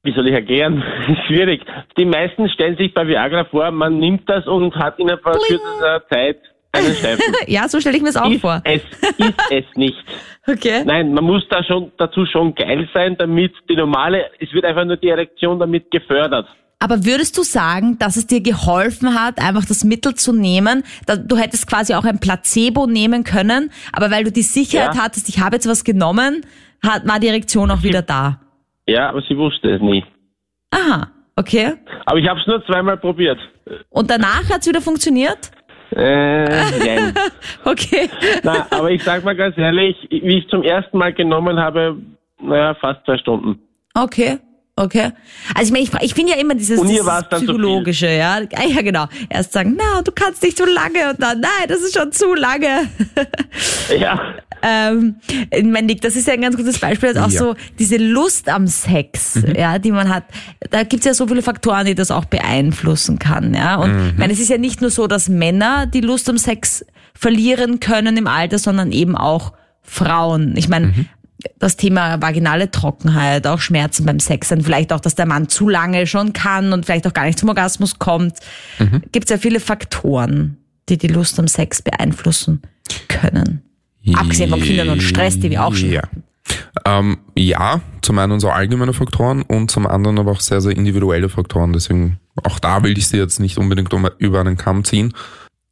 [0.02, 0.82] wie soll ich erklären?
[1.26, 1.62] Schwierig.
[1.98, 6.38] Die meisten stellen sich bei Viagra vor, man nimmt das und hat innerhalb kürzester Zeit
[6.72, 7.22] einen Steifen.
[7.46, 8.60] ja, so stelle ich mir es auch ist vor.
[8.64, 8.82] Es
[9.18, 9.96] ist es nicht.
[10.46, 10.82] Okay.
[10.84, 14.84] Nein, man muss da schon dazu schon geil sein, damit die normale, es wird einfach
[14.84, 16.48] nur die Erektion damit gefördert.
[16.82, 20.82] Aber würdest du sagen, dass es dir geholfen hat, einfach das Mittel zu nehmen?
[21.26, 25.02] Du hättest quasi auch ein Placebo nehmen können, aber weil du die Sicherheit Ja.
[25.02, 26.46] hattest, ich habe jetzt was genommen,
[26.82, 28.40] hat, war die Erektion auch wieder da.
[28.86, 30.02] Ja, aber sie wusste es nie.
[30.70, 31.74] Aha, okay.
[32.06, 33.38] Aber ich habe es nur zweimal probiert.
[33.90, 35.50] Und danach hat's wieder funktioniert?
[35.92, 36.44] Äh,
[36.78, 37.14] nein.
[37.64, 38.08] Okay.
[38.42, 41.96] Na, aber ich sag mal ganz ehrlich, wie ich zum ersten Mal genommen habe,
[42.40, 43.60] naja, fast zwei Stunden.
[43.94, 44.38] Okay.
[44.76, 45.10] Okay.
[45.54, 48.38] Also ich meine, ich, ich finde ja immer dieses, Und ihr dieses psychologische, ja.
[48.54, 49.06] Ah, Ja, genau.
[49.28, 52.34] Erst sagen, na, du kannst nicht so lange und dann, nein, das ist schon zu
[52.34, 52.88] lange.
[53.98, 54.20] Ja.
[54.62, 55.16] Ähm,
[55.50, 57.38] ich meine, Nick, das ist ja ein ganz gutes Beispiel, also auch Ja.
[57.38, 60.24] so diese Lust am Sex, ja, die man hat.
[60.70, 63.76] Da gibt's ja so viele Faktoren, die das auch beeinflussen kann, ja.
[63.76, 66.84] Und ich meine, es ist ja nicht nur so, dass Männer die Lust am Sex
[67.14, 69.52] verlieren können im Alter, sondern eben auch
[69.82, 70.54] Frauen.
[70.56, 70.92] Ich meine,
[71.58, 75.68] das Thema vaginale Trockenheit, auch Schmerzen beim Sex, dann vielleicht auch, dass der Mann zu
[75.68, 78.34] lange schon kann und vielleicht auch gar nicht zum Orgasmus kommt.
[79.12, 80.56] Gibt's ja viele Faktoren,
[80.88, 82.62] die die Lust am Sex beeinflussen
[83.08, 83.62] können.
[84.14, 86.02] Abgesehen von Kindern und Stress, die wir auch schon Ja.
[86.84, 91.28] Ähm, ja, zum einen so allgemeine Faktoren und zum anderen aber auch sehr, sehr individuelle
[91.28, 91.72] Faktoren.
[91.72, 95.14] Deswegen, auch da will ich sie jetzt nicht unbedingt über einen Kamm ziehen.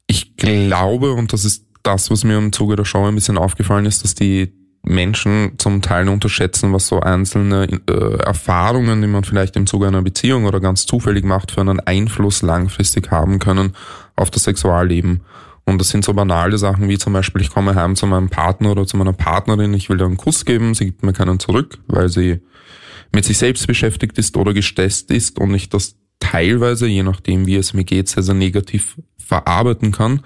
[0.07, 3.85] Ich glaube, und das ist das, was mir im Zuge der Show ein bisschen aufgefallen
[3.85, 4.53] ist, dass die
[4.89, 10.01] Menschen zum Teil unterschätzen, was so einzelne äh, Erfahrungen, die man vielleicht im Zuge einer
[10.01, 13.73] Beziehung oder ganz zufällig macht, für einen Einfluss langfristig haben können
[14.15, 15.21] auf das Sexualleben.
[15.65, 18.71] Und das sind so banale Sachen wie zum Beispiel, ich komme heim zu meinem Partner
[18.71, 21.77] oder zu meiner Partnerin, ich will dir einen Kuss geben, sie gibt mir keinen zurück,
[21.87, 22.41] weil sie
[23.11, 27.55] mit sich selbst beschäftigt ist oder gestresst ist und ich das teilweise, je nachdem wie
[27.55, 30.21] es mir geht, sehr, sehr negativ verarbeiten kann.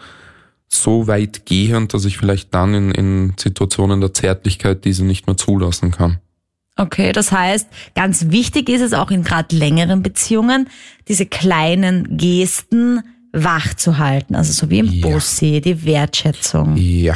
[0.74, 5.38] So weit gehend, dass ich vielleicht dann in, in Situationen der Zärtlichkeit diese nicht mehr
[5.38, 6.18] zulassen kann.
[6.76, 10.68] Okay, das heißt, ganz wichtig ist es auch in gerade längeren Beziehungen,
[11.08, 13.02] diese kleinen Gesten
[13.32, 14.36] wach zu halten.
[14.36, 15.08] Also so wie im ja.
[15.08, 16.76] Bussi, die Wertschätzung.
[16.76, 17.16] Ja.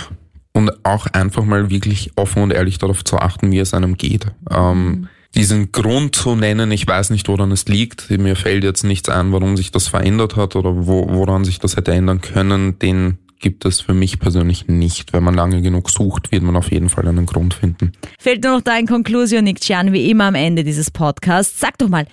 [0.54, 4.28] Und auch einfach mal wirklich offen und ehrlich darauf zu achten, wie es einem geht.
[4.52, 5.08] Ähm, mhm.
[5.34, 8.12] diesen Grund zu nennen, ich weiß nicht, woran es liegt.
[8.12, 11.76] Mir fällt jetzt nichts ein, warum sich das verändert hat oder wo, woran sich das
[11.76, 12.78] hätte ändern können.
[12.80, 15.14] Den gibt es für mich persönlich nicht.
[15.14, 17.92] Wenn man lange genug sucht, wird man auf jeden Fall einen Grund finden.
[18.20, 21.60] Fehlt nur noch dein Konklusion, Nick Jan, wie immer am Ende dieses Podcasts.
[21.60, 22.06] Sag doch mal,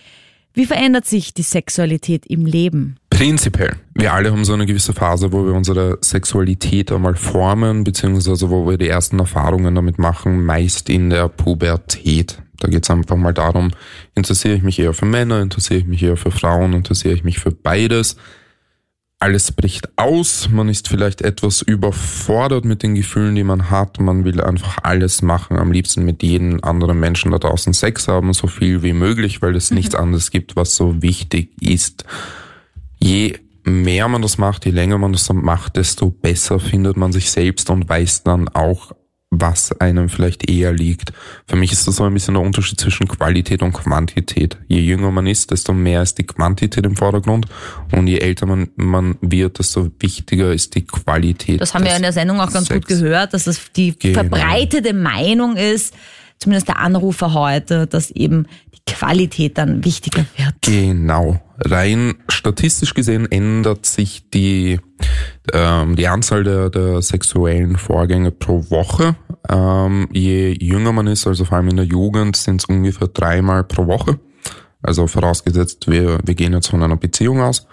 [0.57, 2.97] wie verändert sich die Sexualität im Leben?
[3.11, 3.75] Prinzipiell.
[3.95, 8.69] Wir alle haben so eine gewisse Phase, wo wir unsere Sexualität einmal formen, beziehungsweise wo
[8.69, 12.41] wir die ersten Erfahrungen damit machen, meist in der Pubertät.
[12.61, 13.73] Da geht es einfach mal darum,
[14.15, 17.41] interessiere ich mich eher für Männer, interessiere ich mich eher für Frauen, interessiere ich mich
[17.41, 18.17] für beides
[19.25, 24.27] alles bricht aus, man ist vielleicht etwas überfordert mit den Gefühlen, die man hat, man
[24.27, 28.49] will einfach alles machen, am liebsten mit jedem anderen Menschen da draußen Sex haben, so
[28.49, 29.79] viel wie möglich, weil es mhm.
[29.79, 32.05] nichts anderes gibt, was so wichtig ist.
[32.99, 37.31] Je mehr man das macht, je länger man das macht, desto besser findet man sich
[37.31, 38.93] selbst und weiß dann auch
[39.41, 41.13] was einem vielleicht eher liegt.
[41.47, 44.57] Für mich ist das so ein bisschen der Unterschied zwischen Qualität und Quantität.
[44.69, 47.47] Je jünger man ist, desto mehr ist die Quantität im Vordergrund
[47.93, 51.61] und je älter man, man wird, desto wichtiger ist die Qualität.
[51.61, 52.87] Das haben wir in der Sendung auch ganz Sex.
[52.87, 54.21] gut gehört, dass das die genau.
[54.21, 55.95] verbreitete Meinung ist,
[56.39, 58.47] zumindest der Anrufer heute, dass eben
[58.87, 60.55] Qualität dann wichtiger wird.
[60.61, 61.41] Genau.
[61.59, 64.81] Rein statistisch gesehen ändert sich die,
[65.53, 69.17] ähm, die Anzahl der, der sexuellen Vorgänge pro Woche.
[69.49, 73.65] Ähm, je jünger man ist, also vor allem in der Jugend, sind es ungefähr dreimal
[73.65, 74.19] pro Woche.
[74.83, 77.67] Also vorausgesetzt, wir, wir gehen jetzt von einer Beziehung aus.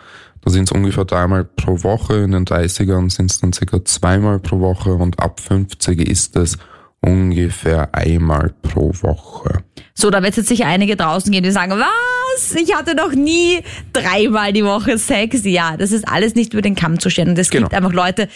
[0.44, 2.16] Da sind es ungefähr dreimal pro Woche.
[2.18, 6.58] In den 30ern sind es dann circa zweimal pro Woche und ab 50 ist es
[7.02, 9.64] ungefähr einmal pro Woche.
[9.94, 12.56] So, da wird jetzt sicher einige draußen gehen, die sagen, was?
[12.56, 13.62] Ich hatte noch nie
[13.92, 15.44] dreimal die Woche Sex.
[15.44, 17.30] Ja, das ist alles nicht über den Kamm zu stellen.
[17.30, 17.66] Und es genau.
[17.66, 18.30] gibt einfach Leute,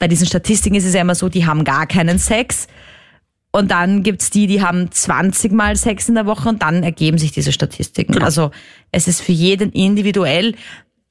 [0.00, 2.66] bei diesen Statistiken ist es ja immer so, die haben gar keinen Sex.
[3.52, 7.18] Und dann gibt's die, die haben 20 Mal Sex in der Woche und dann ergeben
[7.18, 8.14] sich diese Statistiken.
[8.14, 8.24] Genau.
[8.24, 8.50] Also
[8.90, 10.54] es ist für jeden individuell.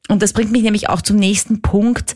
[0.09, 2.15] Und das bringt mich nämlich auch zum nächsten Punkt.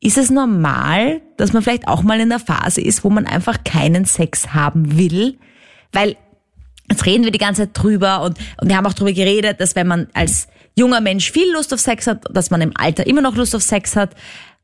[0.00, 3.62] Ist es normal, dass man vielleicht auch mal in einer Phase ist, wo man einfach
[3.62, 5.38] keinen Sex haben will?
[5.92, 6.16] Weil
[6.90, 9.76] jetzt reden wir die ganze Zeit drüber und, und wir haben auch drüber geredet, dass
[9.76, 13.20] wenn man als junger Mensch viel Lust auf Sex hat, dass man im Alter immer
[13.20, 14.14] noch Lust auf Sex hat.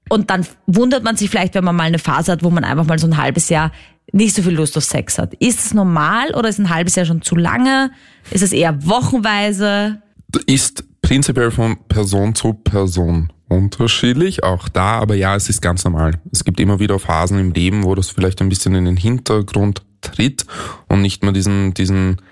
[0.09, 2.87] Und dann wundert man sich vielleicht, wenn man mal eine Phase hat, wo man einfach
[2.87, 3.71] mal so ein halbes Jahr
[4.13, 5.35] nicht so viel Lust auf Sex hat.
[5.35, 7.93] Ist es normal oder ist ein halbes Jahr schon zu lange?
[8.31, 10.03] Ist es eher wochenweise?
[10.47, 16.21] Ist prinzipiell von Person zu Person unterschiedlich, auch da, aber ja, es ist ganz normal.
[16.31, 19.83] Es gibt immer wieder Phasen im Leben, wo das vielleicht ein bisschen in den Hintergrund
[20.01, 20.47] tritt
[20.89, 22.23] und nicht mehr diesen, diesen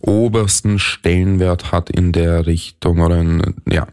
[0.00, 3.86] obersten Stellenwert hat in der Richtung oder in, ja.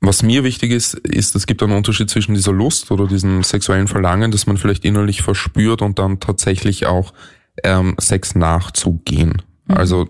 [0.00, 3.88] Was mir wichtig ist, ist, es gibt einen Unterschied zwischen dieser Lust oder diesem sexuellen
[3.88, 7.12] Verlangen, das man vielleicht innerlich verspürt und dann tatsächlich auch
[7.64, 9.42] ähm, Sex nachzugehen.
[9.66, 9.76] Mhm.
[9.76, 10.08] Also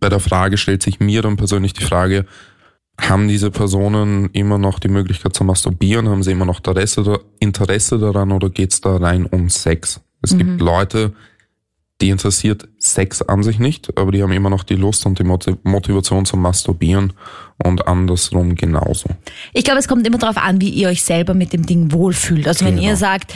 [0.00, 2.26] bei der Frage stellt sich mir dann persönlich die Frage,
[2.98, 6.08] haben diese Personen immer noch die Möglichkeit zu masturbieren?
[6.08, 10.00] Haben sie immer noch Interesse, Interesse daran oder geht's da rein um Sex?
[10.22, 10.38] Es mhm.
[10.38, 11.12] gibt Leute,
[12.00, 15.24] die interessiert Sex an sich nicht, aber die haben immer noch die Lust und die
[15.24, 17.14] Motivation zum Masturbieren
[17.64, 19.08] und andersrum genauso.
[19.54, 22.46] Ich glaube, es kommt immer darauf an, wie ihr euch selber mit dem Ding wohlfühlt.
[22.46, 22.76] Also genau.
[22.76, 23.34] wenn ihr sagt,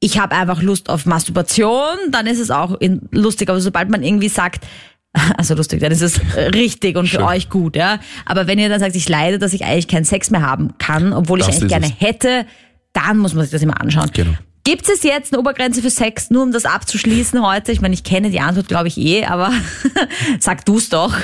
[0.00, 2.78] ich habe einfach Lust auf Masturbation, dann ist es auch
[3.12, 3.48] lustig.
[3.48, 4.66] Aber sobald man irgendwie sagt,
[5.38, 7.26] also lustig, dann ist es richtig und für Schön.
[7.26, 8.00] euch gut, ja.
[8.26, 11.12] Aber wenn ihr dann sagt, ich leide, dass ich eigentlich keinen Sex mehr haben kann,
[11.12, 12.06] obwohl das ich eigentlich gerne es.
[12.06, 12.46] hätte,
[12.92, 14.10] dann muss man sich das immer anschauen.
[14.12, 14.32] Genau.
[14.64, 17.70] Gibt es jetzt eine Obergrenze für Sex, nur um das abzuschließen heute?
[17.70, 19.52] Ich meine, ich kenne die Antwort, glaube ich, eh, aber
[20.40, 21.14] sag du's doch.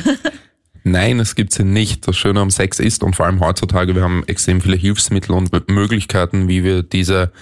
[0.85, 2.07] Nein, es gibt sie nicht.
[2.07, 5.53] Das Schöne am Sex ist, und vor allem heutzutage, wir haben extrem viele Hilfsmittel und
[5.71, 7.33] Möglichkeiten, wie wir diese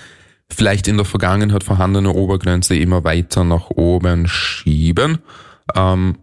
[0.48, 5.18] vielleicht in der Vergangenheit vorhandene Obergrenze immer weiter nach oben schieben.
[5.74, 6.18] Ähm,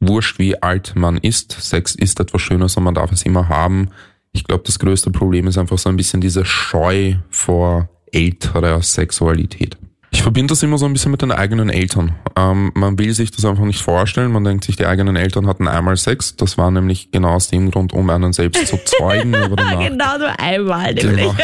[0.00, 3.88] wurscht wie alt man ist, Sex ist etwas Schönes und man darf es immer haben.
[4.32, 9.76] Ich glaube, das größte Problem ist einfach so ein bisschen diese Scheu vor älterer Sexualität.
[10.14, 12.14] Ich verbinde das immer so ein bisschen mit den eigenen Eltern.
[12.36, 14.30] Ähm, man will sich das einfach nicht vorstellen.
[14.30, 16.36] Man denkt sich, die eigenen Eltern hatten einmal Sex.
[16.36, 19.32] Das war nämlich genau aus dem Grund, um einen selbst zu zeugen.
[19.56, 21.16] Danach, genau nur einmal nämlich.
[21.16, 21.34] Genau,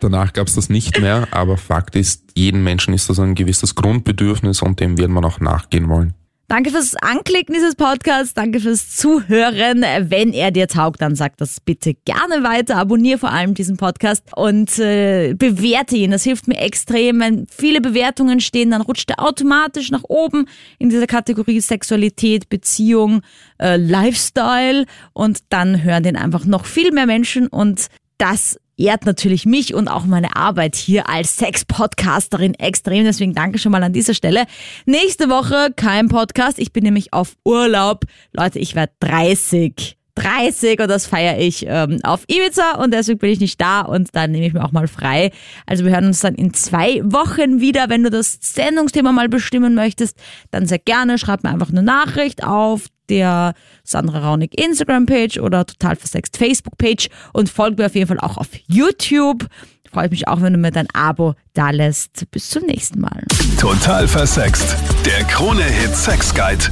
[0.00, 1.26] danach gab es das nicht mehr.
[1.30, 5.40] Aber Fakt ist, jedem Menschen ist das ein gewisses Grundbedürfnis und dem wird man auch
[5.40, 6.12] nachgehen wollen.
[6.52, 9.86] Danke fürs Anklicken dieses Podcasts, danke fürs Zuhören.
[10.10, 12.76] Wenn er dir taugt, dann sag das bitte gerne weiter.
[12.76, 16.10] Abonniere vor allem diesen Podcast und äh, bewerte ihn.
[16.10, 17.20] Das hilft mir extrem.
[17.20, 20.44] Wenn viele Bewertungen stehen, dann rutscht er automatisch nach oben
[20.78, 23.22] in dieser Kategorie Sexualität, Beziehung,
[23.58, 24.84] äh, Lifestyle
[25.14, 27.86] und dann hören den einfach noch viel mehr Menschen und
[28.18, 33.04] das ehrt natürlich mich und auch meine Arbeit hier als Sex-Podcasterin extrem.
[33.04, 34.44] Deswegen danke schon mal an dieser Stelle.
[34.86, 36.58] Nächste Woche kein Podcast.
[36.58, 38.04] Ich bin nämlich auf Urlaub.
[38.32, 39.96] Leute, ich werde 30.
[40.14, 44.10] 30 und das feiere ich ähm, auf Ibiza und deswegen bin ich nicht da und
[44.12, 45.30] dann nehme ich mir auch mal frei.
[45.66, 47.88] Also wir hören uns dann in zwei Wochen wieder.
[47.88, 50.18] Wenn du das Sendungsthema mal bestimmen möchtest,
[50.50, 51.16] dann sehr gerne.
[51.16, 53.52] Schreib mir einfach eine Nachricht auf der
[53.84, 58.48] Sandra Raunig Instagram-Page oder total versext Facebook-Page und folg mir auf jeden Fall auch auf
[58.66, 59.46] YouTube.
[59.92, 62.30] Freue mich auch, wenn du mir dein Abo da lässt.
[62.30, 63.24] Bis zum nächsten Mal.
[63.60, 64.74] Total versext.
[65.04, 66.64] Der Krone-Hit Sex Guide.